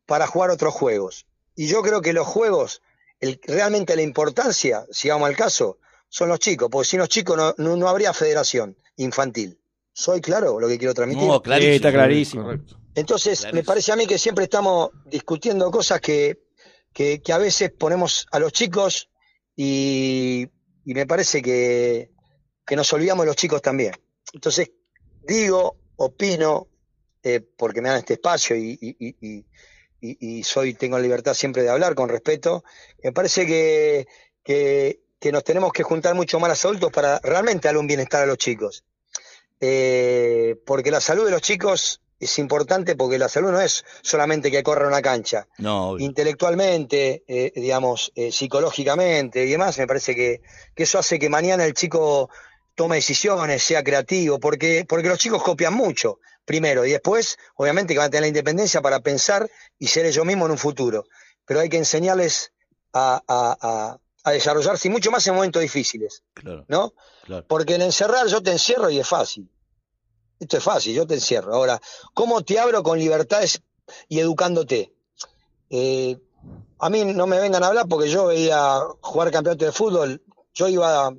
para 0.06 0.26
jugar 0.26 0.50
otros 0.50 0.74
juegos. 0.74 1.26
Y 1.56 1.66
yo 1.68 1.82
creo 1.82 2.00
que 2.02 2.12
los 2.12 2.26
juegos, 2.26 2.82
el- 3.20 3.40
realmente 3.44 3.96
la 3.96 4.02
importancia, 4.02 4.84
si 4.90 5.08
vamos 5.08 5.28
al 5.28 5.36
caso, 5.36 5.78
son 6.08 6.28
los 6.28 6.38
chicos, 6.38 6.68
porque 6.70 6.88
sin 6.88 6.98
los 7.00 7.08
chicos 7.08 7.36
no, 7.36 7.54
no, 7.58 7.76
no 7.76 7.88
habría 7.88 8.12
federación 8.12 8.76
infantil. 8.96 9.58
¿Soy 9.92 10.20
claro 10.20 10.58
lo 10.60 10.68
que 10.68 10.78
quiero 10.78 10.92
transmitir? 10.94 11.26
No, 11.26 11.40
clarísimo. 11.40 11.70
Sí, 11.70 11.76
está 11.76 11.92
clarísimo. 11.92 12.42
Correcto. 12.44 12.80
Entonces, 12.96 13.40
Clarísimo. 13.40 13.60
me 13.60 13.64
parece 13.64 13.92
a 13.92 13.96
mí 13.96 14.06
que 14.06 14.18
siempre 14.18 14.44
estamos 14.44 14.90
discutiendo 15.06 15.70
cosas 15.70 16.00
que, 16.00 16.38
que, 16.92 17.20
que 17.22 17.32
a 17.32 17.38
veces 17.38 17.72
ponemos 17.72 18.26
a 18.30 18.38
los 18.38 18.52
chicos 18.52 19.08
y, 19.56 20.48
y 20.84 20.94
me 20.94 21.06
parece 21.06 21.42
que, 21.42 22.10
que 22.66 22.76
nos 22.76 22.92
olvidamos 22.92 23.26
los 23.26 23.36
chicos 23.36 23.60
también. 23.62 23.92
Entonces, 24.32 24.70
digo, 25.22 25.76
opino, 25.96 26.68
eh, 27.22 27.40
porque 27.56 27.80
me 27.80 27.88
dan 27.88 27.98
este 27.98 28.14
espacio 28.14 28.56
y, 28.56 28.78
y- 28.80 28.96
y- 29.00 29.44
y- 30.00 30.42
soy, 30.42 30.74
tengo 30.74 30.98
libertad 30.98 31.32
siempre 31.32 31.62
de 31.62 31.70
hablar 31.70 31.94
con 31.94 32.08
respeto, 32.10 32.62
me 33.02 33.12
parece 33.12 33.46
que, 33.46 34.06
que, 34.42 35.00
que 35.18 35.32
nos 35.32 35.44
tenemos 35.44 35.72
que 35.72 35.82
juntar 35.82 36.14
mucho 36.14 36.38
más 36.38 36.50
los 36.50 36.64
adultos 36.66 36.92
para 36.92 37.18
realmente 37.20 37.68
darle 37.68 37.80
un 37.80 37.86
bienestar 37.86 38.22
a 38.22 38.26
los 38.26 38.36
chicos. 38.36 38.84
Eh, 39.60 40.56
porque 40.66 40.90
la 40.90 41.00
salud 41.00 41.24
de 41.24 41.30
los 41.30 41.40
chicos 41.40 42.02
es 42.20 42.38
importante 42.38 42.96
porque 42.96 43.18
la 43.18 43.28
salud 43.28 43.50
no 43.50 43.60
es 43.60 43.84
solamente 44.02 44.50
que 44.50 44.62
corra 44.62 44.86
una 44.86 45.00
cancha. 45.00 45.48
No, 45.58 45.90
obvio. 45.92 46.04
Intelectualmente, 46.06 47.24
eh, 47.26 47.52
digamos, 47.54 48.12
eh, 48.14 48.30
psicológicamente 48.30 49.44
y 49.44 49.50
demás, 49.50 49.78
me 49.78 49.86
parece 49.86 50.14
que, 50.14 50.42
que 50.74 50.82
eso 50.82 50.98
hace 50.98 51.18
que 51.18 51.28
mañana 51.30 51.64
el 51.64 51.72
chico 51.74 52.28
tome 52.74 52.96
decisiones, 52.96 53.62
sea 53.62 53.82
creativo, 53.84 54.38
porque, 54.40 54.84
porque 54.88 55.08
los 55.08 55.18
chicos 55.18 55.42
copian 55.42 55.74
mucho, 55.74 56.18
primero, 56.44 56.84
y 56.84 56.90
después, 56.92 57.38
obviamente, 57.56 57.94
que 57.94 57.98
van 57.98 58.08
a 58.08 58.10
tener 58.10 58.22
la 58.22 58.28
independencia 58.28 58.82
para 58.82 59.00
pensar 59.00 59.48
y 59.78 59.86
ser 59.88 60.06
ellos 60.06 60.24
mismos 60.24 60.46
en 60.46 60.52
un 60.52 60.58
futuro. 60.58 61.04
Pero 61.44 61.60
hay 61.60 61.68
que 61.68 61.76
enseñarles 61.78 62.52
a, 62.92 63.22
a- 63.28 63.56
a- 63.60 63.98
a 64.26 64.30
desarrollarse 64.32 64.88
y 64.88 64.90
mucho 64.90 65.10
más 65.10 65.26
en 65.26 65.34
momentos 65.34 65.60
difíciles, 65.60 66.22
Claro, 66.32 66.64
¿no? 66.68 66.94
claro. 67.24 67.44
Porque 67.46 67.74
el 67.74 67.82
encerrar 67.82 68.26
yo 68.26 68.42
te 68.42 68.52
encierro 68.52 68.88
y 68.88 68.98
es 68.98 69.06
fácil. 69.06 69.50
Esto 70.40 70.56
es 70.56 70.64
fácil, 70.64 70.94
yo 70.94 71.06
te 71.06 71.14
encierro. 71.14 71.54
Ahora, 71.54 71.80
¿cómo 72.14 72.42
te 72.42 72.58
abro 72.58 72.82
con 72.82 72.98
libertades 72.98 73.60
y 74.08 74.18
educándote? 74.20 74.92
Eh, 75.70 76.16
a 76.78 76.90
mí 76.90 77.04
no 77.04 77.26
me 77.26 77.38
vengan 77.38 77.62
a 77.62 77.66
hablar 77.68 77.86
porque 77.88 78.08
yo 78.08 78.26
veía 78.26 78.80
jugar 79.00 79.30
campeonato 79.30 79.64
de 79.66 79.72
fútbol, 79.72 80.22
yo 80.54 80.68
iba 80.68 81.12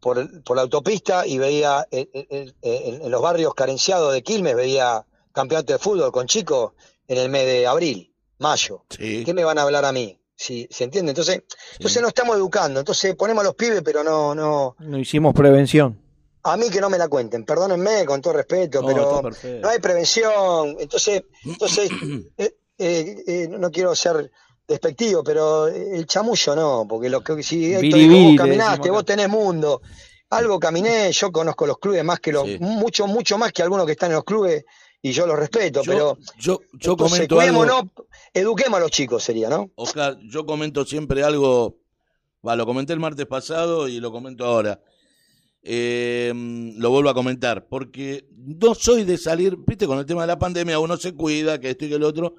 por, 0.00 0.42
por 0.42 0.56
la 0.56 0.62
autopista 0.62 1.26
y 1.26 1.38
veía 1.38 1.86
en, 1.90 2.08
en- 2.12 2.54
en- 2.62 3.02
en 3.02 3.10
los 3.10 3.20
barrios 3.22 3.54
carenciados 3.54 4.12
de 4.12 4.22
Quilmes, 4.22 4.56
veía 4.56 5.06
campeonato 5.32 5.72
de 5.72 5.78
fútbol 5.78 6.10
con 6.12 6.26
chicos 6.26 6.72
en 7.06 7.18
el 7.18 7.28
mes 7.28 7.44
de 7.46 7.66
abril, 7.66 8.14
mayo. 8.38 8.84
Sí. 8.90 9.22
¿Qué 9.24 9.34
me 9.34 9.44
van 9.44 9.58
a 9.58 9.62
hablar 9.62 9.84
a 9.84 9.92
mí? 9.92 10.16
Sí, 10.34 10.66
¿Se 10.70 10.84
entiende? 10.84 11.10
Entonces, 11.10 11.42
entonces 11.74 12.00
no 12.00 12.08
estamos 12.08 12.34
educando, 12.36 12.80
entonces 12.80 13.14
ponemos 13.14 13.42
a 13.42 13.44
los 13.48 13.54
pibes, 13.54 13.82
pero 13.84 14.02
no, 14.02 14.34
no, 14.34 14.74
No 14.78 14.98
hicimos 14.98 15.34
prevención. 15.34 16.00
a 16.44 16.56
mí 16.56 16.70
que 16.70 16.80
no 16.80 16.88
me 16.88 16.96
la 16.96 17.08
cuenten, 17.08 17.44
perdónenme 17.44 18.06
con 18.06 18.22
todo 18.22 18.32
respeto, 18.32 18.80
No, 18.80 18.86
pero 18.88 19.30
no 19.60 19.68
hay 19.68 19.78
prevención, 19.80 20.76
entonces, 20.80 21.24
entonces 21.44 21.90
eh, 22.38 22.54
eh, 22.78 23.22
eh, 23.26 23.48
no 23.50 23.70
quiero 23.70 23.94
ser 23.94 24.30
despectivo, 24.70 25.22
pero 25.24 25.66
el 25.68 26.06
chamullo 26.06 26.54
no, 26.56 26.86
porque 26.88 27.10
lo 27.10 27.22
que 27.22 27.42
si 27.42 27.74
Biribiri, 27.74 28.08
dijo, 28.08 28.28
vos 28.28 28.36
caminaste, 28.36 28.90
vos 28.90 29.04
tenés 29.04 29.28
mundo, 29.28 29.82
algo 30.30 30.58
caminé, 30.60 31.10
yo 31.12 31.32
conozco 31.32 31.66
los 31.66 31.78
clubes 31.78 32.04
más 32.04 32.20
que 32.20 32.32
los, 32.32 32.46
Sí. 32.46 32.56
mucho, 32.60 33.06
mucho 33.06 33.36
más 33.36 33.52
que 33.52 33.62
algunos 33.62 33.84
que 33.84 33.92
están 33.92 34.10
en 34.10 34.16
los 34.16 34.24
clubes 34.24 34.64
y 35.02 35.12
yo 35.12 35.26
los 35.26 35.38
respeto, 35.38 35.82
Yo, 35.82 35.90
pero 35.92 36.18
yo, 36.38 36.60
yo 36.72 36.92
entonces, 36.92 37.26
comento 37.28 37.40
algo. 37.40 37.90
eduquemos 38.32 38.78
a 38.78 38.80
los 38.82 38.90
chicos 38.90 39.22
sería, 39.24 39.48
¿no? 39.48 39.70
Oscar, 39.74 40.18
yo 40.22 40.46
comento 40.46 40.84
siempre 40.84 41.22
algo, 41.24 41.76
va, 42.46 42.54
lo 42.54 42.64
comenté 42.64 42.92
el 42.92 43.00
martes 43.00 43.26
pasado 43.26 43.88
y 43.88 43.98
lo 43.98 44.12
comento 44.12 44.44
ahora. 44.44 44.80
Eh, 45.62 46.32
lo 46.76 46.90
vuelvo 46.90 47.10
a 47.10 47.14
comentar, 47.14 47.66
porque 47.66 48.26
no 48.34 48.74
soy 48.74 49.04
de 49.04 49.18
salir, 49.18 49.56
viste, 49.66 49.86
con 49.86 49.98
el 49.98 50.06
tema 50.06 50.22
de 50.22 50.28
la 50.28 50.38
pandemia 50.38 50.78
uno 50.78 50.96
se 50.96 51.12
cuida, 51.14 51.58
que 51.60 51.70
esto 51.70 51.84
y 51.84 51.88
que 51.90 51.96
el 51.96 52.02
otro, 52.04 52.36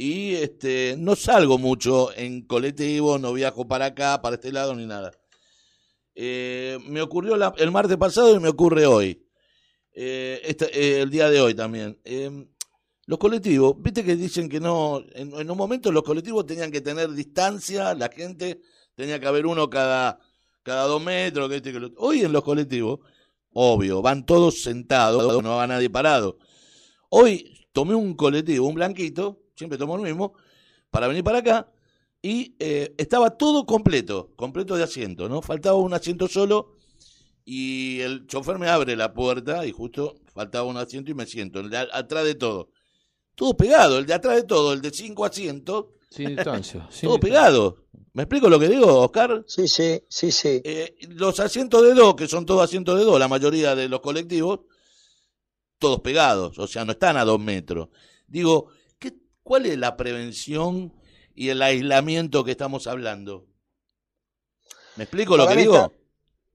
y 0.00 0.36
este 0.36 0.94
no 0.96 1.16
salgo 1.16 1.58
mucho 1.58 2.16
en 2.16 2.42
colectivo, 2.42 3.18
no 3.18 3.32
viajo 3.32 3.66
para 3.66 3.86
acá, 3.86 4.22
para 4.22 4.36
este 4.36 4.52
lado, 4.52 4.74
ni 4.76 4.86
nada. 4.86 5.10
Eh, 6.14 6.78
me 6.86 7.02
ocurrió 7.02 7.34
el 7.56 7.70
martes 7.72 7.96
pasado 7.96 8.34
y 8.34 8.40
me 8.40 8.48
ocurre 8.48 8.86
hoy, 8.86 9.26
Eh, 9.92 10.40
eh, 10.72 11.00
el 11.02 11.10
día 11.10 11.28
de 11.28 11.40
hoy 11.40 11.54
también. 11.54 11.98
Los 13.06 13.18
colectivos, 13.18 13.74
viste 13.80 14.04
que 14.04 14.14
dicen 14.14 14.48
que 14.48 14.60
no, 14.60 15.02
en, 15.14 15.50
un 15.50 15.56
momento 15.56 15.90
los 15.90 16.04
colectivos 16.04 16.46
tenían 16.46 16.70
que 16.70 16.80
tener 16.80 17.10
distancia, 17.10 17.92
la 17.94 18.08
gente 18.08 18.60
tenía 18.94 19.18
que 19.18 19.26
haber 19.26 19.46
uno 19.46 19.68
cada, 19.68 20.20
cada 20.62 20.84
dos 20.84 21.02
metros, 21.02 21.48
que 21.48 21.56
este, 21.56 21.72
que 21.72 21.80
lo. 21.80 21.90
Hoy 21.96 22.20
en 22.20 22.32
los 22.32 22.44
colectivos, 22.44 23.00
obvio, 23.52 24.00
van 24.00 24.24
todos 24.24 24.62
sentados, 24.62 25.42
no 25.42 25.56
va 25.56 25.66
nadie 25.66 25.90
parado. 25.90 26.38
Hoy 27.08 27.66
tomé 27.72 27.96
un 27.96 28.14
colectivo, 28.14 28.68
un 28.68 28.74
blanquito, 28.74 29.40
siempre 29.58 29.76
tomo 29.78 29.96
el 29.96 30.02
mismo, 30.02 30.32
para 30.90 31.08
venir 31.08 31.22
para 31.24 31.38
acá, 31.38 31.70
y 32.22 32.54
eh, 32.58 32.94
estaba 32.96 33.36
todo 33.36 33.66
completo, 33.66 34.30
completo 34.36 34.76
de 34.76 34.84
asiento, 34.84 35.28
¿no? 35.28 35.42
Faltaba 35.42 35.76
un 35.76 35.92
asiento 35.92 36.28
solo, 36.28 36.76
y 37.44 38.00
el 38.00 38.26
chofer 38.26 38.58
me 38.58 38.68
abre 38.68 38.96
la 38.96 39.12
puerta, 39.12 39.66
y 39.66 39.72
justo 39.72 40.16
faltaba 40.32 40.64
un 40.68 40.76
asiento 40.76 41.10
y 41.10 41.14
me 41.14 41.26
siento, 41.26 41.60
el 41.60 41.70
de 41.70 41.78
a- 41.78 41.88
atrás 41.92 42.24
de 42.24 42.34
todo 42.34 42.70
todo 43.34 43.56
pegado, 43.56 43.98
el 43.98 44.06
de 44.06 44.14
atrás 44.14 44.34
de 44.34 44.42
todo, 44.42 44.72
el 44.72 44.80
de 44.80 44.90
cinco 44.90 45.24
asientos, 45.24 45.86
Sin 46.10 46.34
distancia. 46.34 46.88
sin 46.90 47.08
todo 47.08 47.14
distancia. 47.14 47.20
pegado. 47.20 47.84
¿Me 48.12 48.24
explico 48.24 48.48
lo 48.48 48.58
que 48.58 48.68
digo, 48.68 49.00
Oscar? 49.02 49.44
Sí, 49.46 49.68
sí, 49.68 50.02
sí, 50.08 50.32
sí. 50.32 50.60
Eh, 50.64 50.96
los 51.10 51.38
asientos 51.38 51.84
de 51.84 51.94
dos, 51.94 52.16
que 52.16 52.26
son 52.26 52.44
todos 52.44 52.64
asientos 52.64 52.98
de 52.98 53.04
dos, 53.04 53.16
la 53.16 53.28
mayoría 53.28 53.76
de 53.76 53.88
los 53.88 54.00
colectivos, 54.00 54.60
todos 55.78 56.00
pegados, 56.00 56.58
o 56.58 56.66
sea, 56.66 56.84
no 56.84 56.92
están 56.92 57.16
a 57.16 57.24
dos 57.24 57.38
metros. 57.38 57.88
Digo, 58.26 58.66
¿qué, 58.66 58.77
¿cuál 59.48 59.64
es 59.64 59.78
la 59.78 59.96
prevención 59.96 60.92
y 61.34 61.48
el 61.48 61.62
aislamiento 61.62 62.44
que 62.44 62.50
estamos 62.50 62.86
hablando? 62.86 63.46
¿Me 64.96 65.04
explico 65.04 65.36
lo 65.38 65.46
que 65.48 65.56
digo? 65.56 65.74
está- 65.76 65.90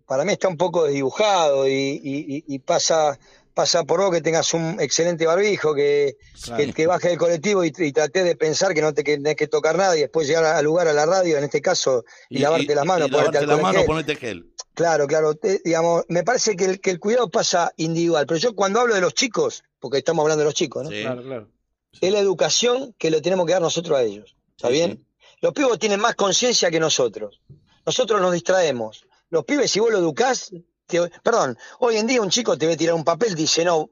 para 0.05 0.25
mí 0.25 0.33
está 0.33 0.47
un 0.47 0.57
poco 0.57 0.83
desdibujado 0.83 1.67
y, 1.67 1.71
y- 1.71 2.35
y- 2.37 2.43
y 2.47 2.59
pasa, 2.59 3.17
pasa 3.55 3.83
por 3.83 4.01
vos 4.01 4.11
que 4.11 4.21
tengas 4.21 4.53
un 4.53 4.79
excelente 4.79 5.25
barbijo, 5.25 5.73
que, 5.73 6.17
Claro. 6.43 6.63
que, 6.65 6.73
que 6.73 6.85
bajes 6.87 7.09
del 7.11 7.17
colectivo 7.19 7.63
y, 7.63 7.71
y 7.75 7.91
traté 7.93 8.23
de 8.23 8.35
pensar 8.35 8.73
que 8.75 8.81
no 8.81 8.93
te 8.93 9.03
que- 9.03 9.13
tenés 9.15 9.37
que 9.37 9.47
tocar 9.47 9.75
nada 9.77 9.97
y 9.97 10.01
después 10.01 10.27
llegar 10.27 10.43
al 10.45 10.63
lugar 10.65 10.87
a 10.87 10.93
la 10.93 11.05
radio, 11.07 11.37
en 11.37 11.45
este 11.45 11.61
caso, 11.61 12.03
y, 12.29 12.39
lavarte 12.39 12.75
las 12.75 12.85
manos, 12.85 13.07
y 13.07 13.11
ponerte 13.11 13.31
lavarte 13.31 13.33
las 13.33 13.41
alcohol 13.43 13.57
en 13.57 13.63
manos, 13.63 13.77
gel. 13.81 13.85
ponerte 13.87 14.15
gel. 14.17 14.53
Claro, 14.75 15.07
claro. 15.07 15.35
te- 15.35 15.61
digamos, 15.63 16.03
me 16.09 16.23
parece 16.23 16.55
que 16.55 16.65
el, 16.65 16.81
que 16.81 16.91
el 16.91 16.99
cuidado 16.99 17.29
pasa 17.31 17.71
individual, 17.77 18.25
pero 18.27 18.39
yo 18.39 18.53
cuando 18.55 18.81
hablo 18.81 18.93
de 18.95 19.01
los 19.01 19.13
chicos, 19.13 19.63
porque 19.79 19.99
estamos 19.99 20.21
hablando 20.23 20.39
de 20.41 20.45
los 20.45 20.53
chicos, 20.53 20.83
¿no? 20.83 20.89
Sí. 20.91 21.01
Claro, 21.01 21.23
claro. 21.23 21.49
Es 22.01 22.11
la 22.11 22.19
educación 22.19 22.93
que 22.97 23.09
le 23.11 23.21
tenemos 23.21 23.45
que 23.45 23.53
dar 23.53 23.61
nosotros 23.61 23.97
a 23.97 24.01
ellos. 24.03 24.35
¿Está 24.55 24.67
Sí, 24.67 24.73
bien? 24.73 24.91
sí. 24.97 25.05
Los 25.41 25.53
pibos 25.53 25.77
tienen 25.79 25.99
más 25.99 26.15
conciencia 26.15 26.71
que 26.71 26.79
nosotros. 26.79 27.41
Nosotros 27.85 28.21
nos 28.21 28.31
distraemos. 28.33 29.05
Los 29.29 29.43
pibes, 29.45 29.71
si 29.71 29.79
vos 29.79 29.91
lo 29.91 29.97
educás, 29.97 30.51
te- 30.87 31.09
perdón, 31.21 31.57
hoy 31.79 31.97
en 31.97 32.07
día 32.07 32.21
un 32.21 32.29
chico 32.29 32.57
te 32.57 32.65
ve 32.67 32.77
tirar 32.77 32.95
un 32.95 33.03
papel, 33.03 33.35
dice, 33.35 33.65
no, 33.65 33.89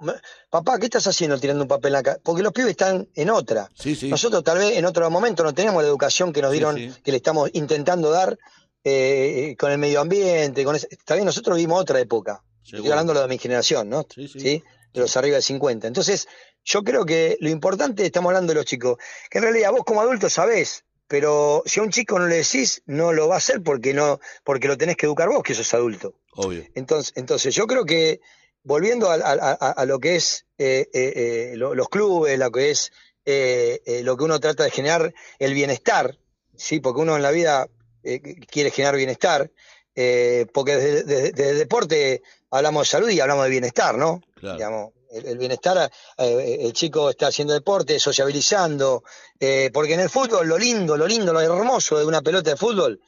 papá, 0.49 0.79
¿qué 0.79 0.85
estás 0.85 1.07
haciendo 1.07 1.37
tirando 1.39 1.63
un 1.63 1.67
papel 1.67 1.95
acá? 1.95 2.17
Porque 2.23 2.41
los 2.43 2.53
pibes 2.53 2.71
están 2.71 3.09
en 3.15 3.29
otra. 3.29 3.69
Sí, 3.73 3.95
sí. 3.95 4.07
Nosotros 4.09 4.43
tal 4.43 4.59
vez 4.59 4.77
en 4.77 4.85
otro 4.85 5.09
momento 5.09 5.43
no 5.43 5.53
teníamos 5.53 5.83
la 5.83 5.89
educación 5.89 6.31
que 6.31 6.41
nos 6.41 6.51
dieron, 6.51 6.75
que 7.03 7.11
le 7.11 7.17
estamos 7.17 7.49
intentando 7.53 8.11
dar 8.11 8.37
eh, 8.83 9.55
con 9.59 9.71
el 9.71 9.77
medio 9.77 9.99
ambiente, 10.01 10.63
con 10.63 10.75
ese- 10.75 10.87
bien, 11.09 11.25
nosotros 11.25 11.55
vivimos 11.57 11.81
otra 11.81 11.99
época. 11.99 12.43
Estoy 12.63 12.89
hablando 12.89 13.13
de 13.13 13.27
mi 13.27 13.37
generación, 13.37 13.89
¿no? 13.89 14.05
¿sí? 14.15 14.63
De 14.93 15.01
los 15.01 15.15
arriba 15.17 15.37
de 15.37 15.41
50. 15.41 15.87
Entonces, 15.87 16.27
yo 16.63 16.83
creo 16.83 17.05
que 17.05 17.37
lo 17.39 17.49
importante, 17.49 18.05
estamos 18.05 18.29
hablando 18.29 18.51
de 18.53 18.55
los 18.59 18.65
chicos, 18.65 18.97
que 19.29 19.37
en 19.39 19.43
realidad 19.45 19.71
vos 19.71 19.83
como 19.85 20.01
adulto 20.01 20.29
sabés, 20.29 20.83
pero 21.07 21.63
si 21.65 21.79
a 21.79 21.83
un 21.83 21.89
chico 21.91 22.19
no 22.19 22.27
le 22.27 22.37
decís, 22.37 22.83
no 22.85 23.11
lo 23.13 23.27
va 23.27 23.35
a 23.35 23.37
hacer 23.39 23.61
porque 23.63 23.93
no, 23.93 24.19
porque 24.43 24.67
lo 24.67 24.77
tenés 24.77 24.95
que 24.97 25.05
educar 25.07 25.27
vos, 25.29 25.43
que 25.43 25.53
sos 25.55 25.73
adulto. 25.73 26.15
Obvio. 26.33 26.63
Entonces, 26.75 27.13
entonces 27.15 27.53
yo 27.55 27.67
creo 27.67 27.85
que 27.85 28.21
volviendo 28.63 29.09
a, 29.09 29.15
a- 29.15 29.57
a- 29.59 29.71
a 29.71 29.85
lo 29.85 29.99
que 29.99 30.15
es 30.15 30.45
eh, 30.57 30.87
eh, 30.93 31.13
eh, 31.15 31.53
lo- 31.57 31.73
los 31.75 31.89
clubes, 31.89 32.37
lo 32.37 32.51
que 32.51 32.69
es 32.71 32.91
eh, 33.25 33.81
eh, 33.85 34.03
lo 34.03 34.15
que 34.17 34.23
uno 34.23 34.39
trata 34.39 34.63
de 34.63 34.71
generar, 34.71 35.13
el 35.39 35.53
bienestar, 35.53 36.17
sí, 36.55 36.79
porque 36.79 37.01
uno 37.01 37.15
en 37.15 37.23
la 37.23 37.31
vida 37.31 37.67
eh, 38.03 38.21
quiere 38.47 38.71
generar 38.71 38.95
bienestar, 38.95 39.51
eh, 39.95 40.45
porque 40.53 40.77
desde, 40.77 41.03
desde- 41.03 41.31
desde 41.31 41.49
el 41.51 41.57
deporte 41.57 42.21
hablamos 42.49 42.83
de 42.83 42.91
salud 42.91 43.09
y 43.09 43.19
hablamos 43.19 43.43
de 43.45 43.49
bienestar, 43.51 43.97
¿no? 43.97 44.21
Claro. 44.35 44.57
Digamos, 44.57 44.91
el, 45.11 45.25
el 45.25 45.37
bienestar, 45.37 45.91
eh, 46.17 46.57
el 46.61 46.73
chico 46.73 47.09
está 47.09 47.27
haciendo 47.27 47.53
deporte, 47.53 47.99
sociabilizando, 47.99 49.03
eh, 49.39 49.69
porque 49.73 49.93
en 49.93 49.99
el 49.99 50.09
fútbol 50.09 50.47
lo 50.47 50.57
lindo, 50.57 50.95
lo 50.95 51.05
lindo, 51.07 51.33
lo 51.33 51.41
hermoso 51.41 51.97
de 51.99 52.05
una 52.05 52.21
pelota 52.21 52.51
de 52.51 52.55
fútbol, 52.57 53.01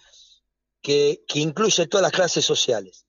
que, 0.82 1.22
que 1.28 1.40
incluye 1.40 1.88
todas 1.88 2.02
las 2.02 2.12
clases 2.12 2.44
sociales. 2.44 3.06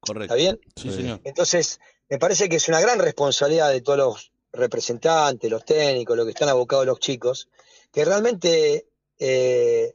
Correcto. 0.00 0.34
¿Está 0.34 0.34
bien? 0.34 0.60
Sí, 0.76 0.90
señor. 0.90 1.20
Entonces, 1.24 1.78
me 2.08 2.18
parece 2.18 2.48
que 2.48 2.56
es 2.56 2.68
una 2.68 2.80
gran 2.80 2.98
responsabilidad 2.98 3.70
de 3.70 3.82
todos 3.82 3.98
los 3.98 4.32
representantes, 4.52 5.48
los 5.50 5.64
técnicos, 5.64 6.16
los 6.16 6.26
que 6.26 6.32
están 6.32 6.48
abocados 6.48 6.86
los 6.86 6.98
chicos, 6.98 7.48
que 7.92 8.04
realmente 8.04 8.86
eh, 9.18 9.94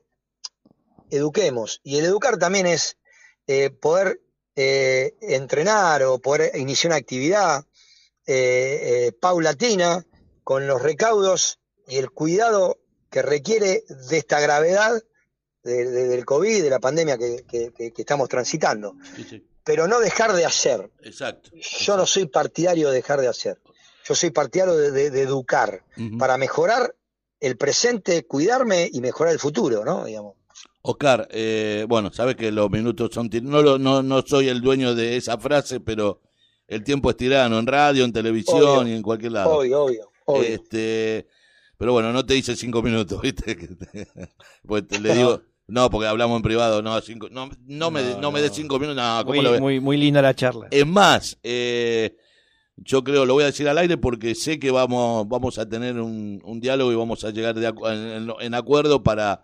eduquemos. 1.09 1.81
Y 1.83 1.97
el 1.97 2.05
educar 2.05 2.37
también 2.37 2.65
es 2.67 2.97
eh, 3.47 3.69
poder 3.69 4.21
eh, 4.55 5.15
entrenar 5.21 6.03
o 6.03 6.19
poder 6.19 6.55
iniciar 6.57 6.91
una 6.91 6.97
actividad 6.97 7.65
eh, 8.27 9.11
paulatina 9.19 10.05
con 10.43 10.67
los 10.67 10.81
recaudos 10.81 11.59
y 11.87 11.97
el 11.97 12.09
cuidado 12.11 12.79
que 13.09 13.21
requiere 13.21 13.83
de 14.09 14.17
esta 14.17 14.39
gravedad 14.39 15.01
de- 15.63 15.89
de- 15.89 16.07
del 16.07 16.25
COVID, 16.25 16.63
de 16.63 16.69
la 16.69 16.79
pandemia 16.79 17.17
que- 17.17 17.43
que- 17.47 17.71
que- 17.73 17.91
que 17.91 18.01
estamos 18.01 18.29
transitando 18.29 18.95
Sí, 19.15 19.23
sí. 19.29 19.47
pero 19.63 19.87
no 19.87 19.99
dejar 19.99 20.33
de 20.33 20.45
hacer. 20.45 20.91
Exacto. 21.03 21.49
Yo 21.53 21.97
no 21.97 22.05
soy 22.05 22.27
partidario 22.27 22.89
de 22.89 22.95
dejar 22.97 23.19
de 23.21 23.27
hacer. 23.27 23.59
Yo 24.07 24.13
soy 24.15 24.29
partidario 24.29 24.75
de, 24.75 25.07
educar 25.21 25.83
para 26.19 26.37
mejorar 26.37 26.95
el 27.39 27.57
presente, 27.57 28.25
cuidarme 28.25 28.87
y 28.91 29.01
mejorar 29.01 29.33
el 29.33 29.39
futuro, 29.39 29.83
¿no? 29.83 30.05
Digamos. 30.05 30.35
Oscar, 30.81 31.27
eh, 31.31 31.85
bueno, 31.89 32.11
sabes 32.13 32.35
que 32.35 32.51
los 32.51 32.69
minutos 32.69 33.09
son... 33.13 33.29
tir- 33.29 33.41
No, 33.43 33.61
lo- 33.61 33.79
no, 33.79 34.03
no 34.03 34.21
soy 34.21 34.47
el 34.49 34.61
dueño 34.61 34.93
de 34.95 35.17
esa 35.17 35.37
frase, 35.37 35.79
pero 35.79 36.21
el 36.67 36.83
tiempo 36.83 37.09
es 37.09 37.17
tirano, 37.17 37.57
en 37.59 37.67
radio, 37.67 38.05
en 38.05 38.13
televisión 38.13 38.59
Obvio. 38.61 38.87
y 38.87 38.93
en 38.93 39.01
cualquier 39.01 39.31
lado. 39.33 39.57
Obvio, 39.57 39.83
obvio, 39.83 40.11
obvio. 40.25 40.43
Este, 40.43 41.27
pero 41.77 41.91
bueno, 41.93 42.13
no 42.13 42.25
te 42.25 42.35
hice 42.35 42.55
cinco 42.55 42.81
minutos, 42.81 43.19
¿viste? 43.23 43.55
Que 43.57 43.67
te- 43.67 44.07
pues 44.65 44.87
te- 44.87 44.99
le 44.99 45.13
digo, 45.15 45.41
no, 45.67 45.89
porque 45.89 46.07
hablamos 46.07 46.37
en 46.37 46.43
privado, 46.43 46.81
no, 46.83 46.99
cinco, 47.01 47.27
no, 47.31 47.49
no, 47.65 47.91
me, 47.91 48.01
No, 48.01 48.21
no 48.21 48.31
me 48.31 48.41
des 48.41 48.51
cinco 48.53 48.77
minutos, 48.79 49.03
no, 49.03 49.17
¿cómo 49.25 49.35
Muy, 49.35 49.43
lo 49.43 49.51
ves? 49.51 49.61
muy, 49.61 49.79
muy 49.79 49.97
linda 49.97 50.21
la 50.21 50.35
charla. 50.35 50.67
Es 50.69 50.85
más, 50.85 51.37
eh, 51.41 52.15
yo 52.77 53.03
creo, 53.03 53.25
lo 53.25 53.33
voy 53.33 53.43
a 53.43 53.47
decir 53.47 53.67
al 53.67 53.77
aire 53.79 53.97
porque 53.97 54.35
sé 54.35 54.59
que 54.59 54.69
vamos, 54.69 55.27
vamos 55.27 55.57
a 55.57 55.67
tener 55.67 55.99
un, 55.99 56.41
un 56.43 56.59
diálogo 56.59 56.91
y 56.91 56.95
vamos 56.95 57.23
a 57.23 57.31
llegar 57.31 57.55
de 57.55 57.73
en 58.41 58.53
acuerdo 58.53 59.01
para, 59.01 59.43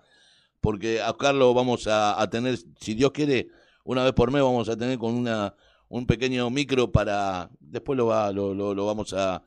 porque 0.61 1.01
a 1.01 1.13
Carlos 1.17 1.53
vamos 1.53 1.87
a, 1.87 2.19
a 2.21 2.29
tener, 2.29 2.57
si 2.79 2.93
Dios 2.93 3.11
quiere, 3.11 3.47
una 3.83 4.03
vez 4.03 4.13
por 4.13 4.31
mes 4.31 4.41
vamos 4.41 4.69
a 4.69 4.77
tener 4.77 4.97
con 4.97 5.13
una 5.15 5.55
un 5.89 6.07
pequeño 6.07 6.49
micro 6.49 6.89
para, 6.91 7.49
después 7.59 7.97
lo 7.97 8.05
va, 8.05 8.31
lo, 8.31 8.53
lo, 8.53 8.73
lo 8.73 8.85
vamos 8.85 9.11
a, 9.13 9.43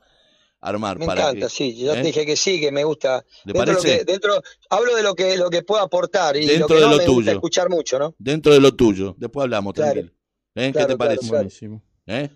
armar. 0.60 0.98
Me 0.98 1.06
para 1.06 1.22
encanta, 1.22 1.46
que- 1.46 1.50
sí. 1.52 1.76
Yo 1.76 1.92
¿eh? 1.92 1.96
te 1.96 2.02
dije 2.02 2.24
que 2.26 2.36
sí, 2.36 2.58
que 2.60 2.70
me 2.72 2.84
gusta. 2.84 3.24
¿Le 3.44 3.52
Dentro, 3.52 3.72
lo 3.74 3.78
parece? 3.78 3.98
que- 3.98 4.04
dentro, 4.04 4.42
hablo 4.70 4.94
de 4.96 5.02
lo 5.02 5.14
que, 5.14 5.36
lo 5.36 5.48
que 5.50 5.62
puedo 5.62 5.82
aportar 5.82 6.36
y 6.36 6.46
Dentro 6.46 6.60
lo 6.60 6.68
que 6.68 6.74
de 6.74 6.80
no 6.80 6.86
lo 6.86 6.96
me 6.98 7.04
gusta 7.06 7.12
tuyo. 7.14 7.32
escuchar 7.32 7.68
mucho, 7.70 7.98
¿no? 7.98 8.14
Dentro 8.18 8.52
de 8.52 8.60
lo 8.60 8.74
tuyo. 8.74 9.14
Después 9.18 9.44
hablamos, 9.44 9.74
Claro. 9.74 9.92
tranquilo. 9.92 10.14
¿Eh? 10.56 10.72
¿Qué 10.74 10.84
te 10.86 10.96
parece? 10.96 11.20
claro. 11.20 11.34
Buenísimo. 11.36 11.82
¿Eh? 12.06 12.28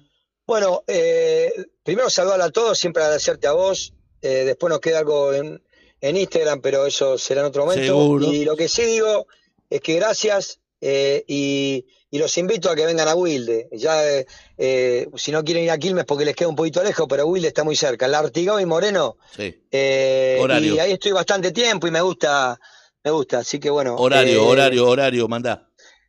Bueno, 0.47 0.83
eh, 0.87 1.53
primero 1.83 2.09
saludar 2.11 2.41
a 2.41 2.51
todos, 2.51 2.79
siempre 2.79 3.03
agradecerte 3.03 3.47
a 3.47 3.53
vos. 3.53 3.93
eh, 4.21 4.45
después 4.47 4.71
nos 4.71 4.81
queda 4.81 4.99
algo 4.99 5.33
en, 5.33 5.63
en 6.01 6.17
Instagram, 6.17 6.61
pero 6.61 6.87
eso 6.87 7.19
será 7.19 7.41
en 7.41 7.47
otro 7.49 7.65
momento. 7.65 7.85
Seguro. 7.85 8.33
Y 8.33 8.45
lo 8.45 8.57
que 8.57 8.69
sí 8.69 8.83
digo 8.83 9.27
es 9.71 9.81
que 9.81 9.95
gracias 9.97 10.61
eh, 10.81 11.25
y, 11.27 11.87
y 12.11 12.19
los 12.19 12.39
invito 12.39 12.71
a 12.71 12.77
que 12.77 12.87
vengan 12.87 13.09
a 13.09 13.15
Wilde. 13.15 13.69
Ya, 13.73 14.09
eh, 14.09 14.27
eh, 14.57 15.09
si 15.17 15.33
no 15.33 15.43
quieren 15.45 15.65
ir 15.65 15.71
a 15.71 15.79
Quilmes 15.79 16.05
porque 16.05 16.25
les 16.25 16.37
queda 16.37 16.49
un 16.49 16.57
poquito 16.57 16.83
lejos, 16.83 17.07
pero 17.09 17.27
Wilde 17.27 17.49
está 17.49 17.65
muy 17.65 17.77
cerca. 17.77 18.07
La 18.09 18.21
Artigao 18.21 18.61
y 18.61 18.67
Moreno. 18.67 19.17
Sí. 19.37 19.63
eh, 19.71 20.39
Horario. 20.41 20.75
Y 20.75 20.79
ahí 20.79 20.93
estoy 20.93 21.13
bastante 21.13 21.51
tiempo 21.53 21.87
y 21.87 21.91
me 21.91 22.01
gusta, 22.01 22.59
me 23.05 23.11
gusta. 23.11 23.39
Así 23.41 23.59
que 23.59 23.71
bueno. 23.71 23.97
Horario, 23.97 24.43
eh, 24.43 24.47
horario, 24.47 24.89
horario, 24.89 25.29
mandá. 25.29 25.65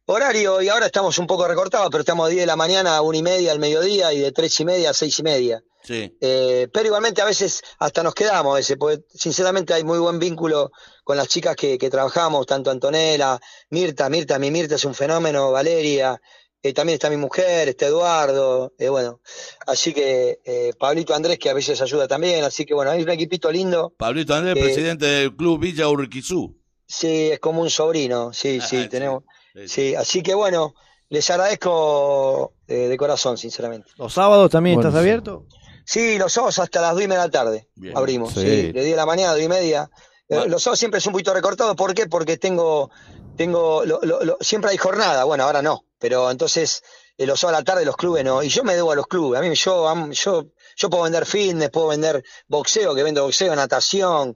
Horario, 0.05 0.59
y 0.61 0.69
ahora 0.69 0.87
estamos 0.87 1.19
un 1.19 1.27
poco 1.27 1.47
recortados, 1.47 1.89
pero 1.91 2.01
estamos 2.01 2.27
de 2.29 2.33
10 2.33 2.43
de 2.43 2.47
la 2.47 2.55
mañana 2.55 2.97
a 2.97 3.01
1 3.03 3.15
y 3.17 3.21
media 3.21 3.51
al 3.51 3.59
mediodía 3.59 4.11
y 4.11 4.19
de 4.19 4.31
3 4.31 4.59
y 4.61 4.65
media 4.65 4.89
a 4.89 4.93
6 4.93 5.19
y 5.19 5.23
media. 5.23 5.63
Sí. 5.83 6.15
Eh, 6.21 6.67
pero 6.73 6.87
igualmente 6.87 7.21
a 7.21 7.25
veces 7.25 7.61
hasta 7.79 8.03
nos 8.03 8.13
quedamos, 8.13 8.53
a 8.53 8.57
veces, 8.57 8.77
porque 8.77 9.03
sinceramente 9.13 9.73
hay 9.73 9.83
muy 9.83 9.97
buen 9.99 10.19
vínculo 10.19 10.71
con 11.03 11.17
las 11.17 11.27
chicas 11.27 11.55
que, 11.55 11.77
que 11.77 11.89
trabajamos, 11.89 12.45
tanto 12.45 12.69
Antonella, 12.69 13.39
Mirta, 13.69 14.09
Mirta, 14.09 14.37
mi 14.39 14.51
Mirta 14.51 14.75
es 14.75 14.85
un 14.85 14.93
fenómeno, 14.93 15.51
Valeria, 15.51 16.19
eh, 16.61 16.73
también 16.73 16.95
está 16.95 17.09
mi 17.09 17.15
mujer, 17.17 17.69
está 17.69 17.85
Eduardo, 17.87 18.73
eh, 18.77 18.89
bueno, 18.89 19.21
así 19.65 19.93
que 19.93 20.39
eh, 20.43 20.73
Pablito 20.77 21.15
Andrés 21.15 21.39
que 21.39 21.49
a 21.49 21.53
veces 21.53 21.81
ayuda 21.81 22.07
también, 22.07 22.43
así 22.43 22.65
que 22.65 22.73
bueno, 22.73 22.91
hay 22.91 23.01
un 23.01 23.09
equipito 23.09 23.49
lindo, 23.49 23.93
Pablito 23.97 24.35
Andrés, 24.35 24.57
Eh, 24.57 24.61
presidente 24.61 25.05
del 25.05 25.35
club 25.35 25.59
Villa 25.61 25.87
Urquizú. 25.87 26.57
sí, 26.85 27.29
es 27.31 27.39
como 27.39 27.61
un 27.61 27.69
sobrino, 27.69 28.33
sí, 28.33 28.59
Ah, 28.61 28.65
sí, 28.67 28.81
sí. 28.83 28.89
tenemos, 28.89 29.23
Sí, 29.53 29.61
sí. 29.61 29.67
sí, 29.69 29.95
así 29.95 30.21
que 30.21 30.33
bueno, 30.33 30.75
les 31.07 31.27
agradezco 31.31 32.53
eh, 32.67 32.87
de 32.87 32.97
corazón, 32.97 33.37
sinceramente. 33.37 33.89
¿Los 33.97 34.13
sábados 34.13 34.51
también 34.51 34.75
Bueno, 34.75 34.89
estás 34.89 34.99
abierto? 34.99 35.45
Sí, 35.91 36.19
los 36.19 36.31
sábados 36.31 36.59
hasta 36.59 36.81
las 36.81 36.93
2 36.93 37.01
y 37.01 37.07
media 37.07 37.21
de 37.23 37.27
la 37.27 37.31
tarde 37.31 37.67
Bien. 37.73 37.97
abrimos. 37.97 38.33
Sí. 38.33 38.41
Sí. 38.41 38.45
de 38.71 38.83
10 38.83 38.85
de 38.91 38.95
la 38.95 39.07
mañana 39.07 39.31
a 39.31 39.33
2 39.33 39.41
y 39.43 39.47
media. 39.47 39.89
Eh, 40.27 40.35
Bueno. 40.35 40.45
Los 40.51 40.61
sábados 40.61 40.77
siempre 40.77 40.99
es 40.99 41.05
un 41.07 41.13
poquito 41.13 41.33
recortado. 41.33 41.75
¿Por 41.75 41.95
qué? 41.95 42.05
Porque 42.05 42.37
tengo, 42.37 42.91
tengo, 43.35 43.83
lo- 43.85 43.99
lo- 44.03 44.23
lo- 44.23 44.37
siempre 44.39 44.69
hay 44.69 44.77
jornada. 44.77 45.23
Bueno, 45.23 45.45
ahora 45.45 45.63
no. 45.63 45.85
Pero 45.97 46.29
entonces, 46.29 46.83
eh, 47.17 47.25
los 47.25 47.39
sábados 47.39 47.57
a 47.57 47.61
la 47.61 47.65
tarde 47.65 47.85
los 47.85 47.97
clubes 47.97 48.23
no. 48.23 48.43
Y 48.43 48.49
yo 48.49 48.63
me 48.63 48.75
debo 48.75 48.91
a 48.91 48.95
los 48.95 49.07
clubes. 49.07 49.39
A 49.39 49.41
mí, 49.41 49.55
yo, 49.55 49.87
am- 49.89 50.11
yo, 50.11 50.45
yo 50.77 50.89
puedo 50.91 51.03
vender 51.05 51.25
fitness, 51.25 51.71
puedo 51.71 51.87
vender 51.87 52.23
boxeo, 52.47 52.93
que 52.93 53.01
vendo 53.01 53.23
boxeo, 53.23 53.55
natación. 53.55 54.35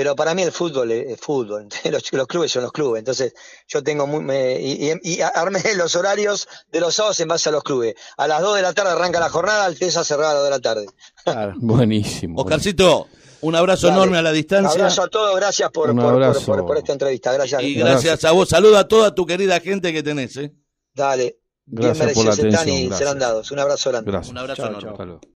Pero 0.00 0.16
para 0.16 0.34
mí 0.34 0.40
el 0.40 0.50
fútbol 0.50 0.90
es, 0.92 1.08
es 1.10 1.20
fútbol. 1.20 1.68
Los, 1.90 2.10
los 2.10 2.26
clubes 2.26 2.50
son 2.50 2.62
los 2.62 2.72
clubes. 2.72 3.00
Entonces, 3.00 3.34
yo 3.68 3.82
tengo 3.82 4.06
muy, 4.06 4.20
me- 4.22 4.58
y, 4.58 4.90
y- 4.92 4.98
y 5.16 5.20
armé 5.20 5.62
los 5.76 5.94
horarios 5.94 6.48
de 6.72 6.80
los 6.80 6.94
sábados 6.94 7.20
en 7.20 7.28
base 7.28 7.50
a 7.50 7.52
los 7.52 7.62
clubes. 7.62 7.96
A 8.16 8.26
las 8.26 8.40
2 8.40 8.56
de 8.56 8.62
la 8.62 8.72
tarde 8.72 8.92
arranca 8.92 9.20
la 9.20 9.28
jornada, 9.28 9.66
Alteza 9.66 10.02
cerrada 10.02 10.30
a 10.30 10.34
las 10.34 10.42
2 10.42 10.44
de 10.44 10.50
la 10.56 10.60
tarde. 10.60 10.86
Claro. 11.22 11.52
Buenísimo. 11.60 12.40
Oscarcito, 12.40 13.08
un 13.42 13.54
abrazo 13.56 13.88
Dale. 13.88 13.98
enorme 13.98 14.16
a 14.16 14.22
la 14.22 14.32
distancia. 14.32 14.70
Abrazo 14.70 15.02
a 15.02 15.08
todos, 15.08 15.36
gracias 15.36 15.70
por, 15.70 15.90
Un 15.90 15.96
por- 15.96 16.04
por- 16.06 16.14
abrazo. 16.14 16.46
por- 16.46 16.64
por 16.66 16.78
esta 16.78 16.92
entrevista. 16.94 17.32
Gracias. 17.34 17.62
Y 17.62 17.74
gracias 17.74 18.24
a 18.24 18.30
vos. 18.30 18.48
Saluda 18.48 18.78
a 18.80 18.88
toda 18.88 19.14
tu 19.14 19.26
querida 19.26 19.60
gente 19.60 19.92
que 19.92 20.02
tenés. 20.02 20.34
¿eh? 20.38 20.50
Dale. 20.94 21.36
Bien 21.66 21.88
Gracias 21.92 22.14
por 22.14 22.24
la 22.24 22.30
merecidos 22.30 22.54
están 22.54 22.68
y 22.70 22.78
gracias. 22.86 22.98
serán 22.98 23.18
dados. 23.18 23.50
Un 23.50 23.58
abrazo 23.58 23.90
grande. 23.90 24.10
Gracias. 24.10 24.30
Un 24.32 24.38
abrazo 24.38 24.56
Chao, 24.62 24.66
enorme. 24.70 24.82
chao. 24.82 24.92
Hasta 24.92 25.04
luego. 25.04 25.20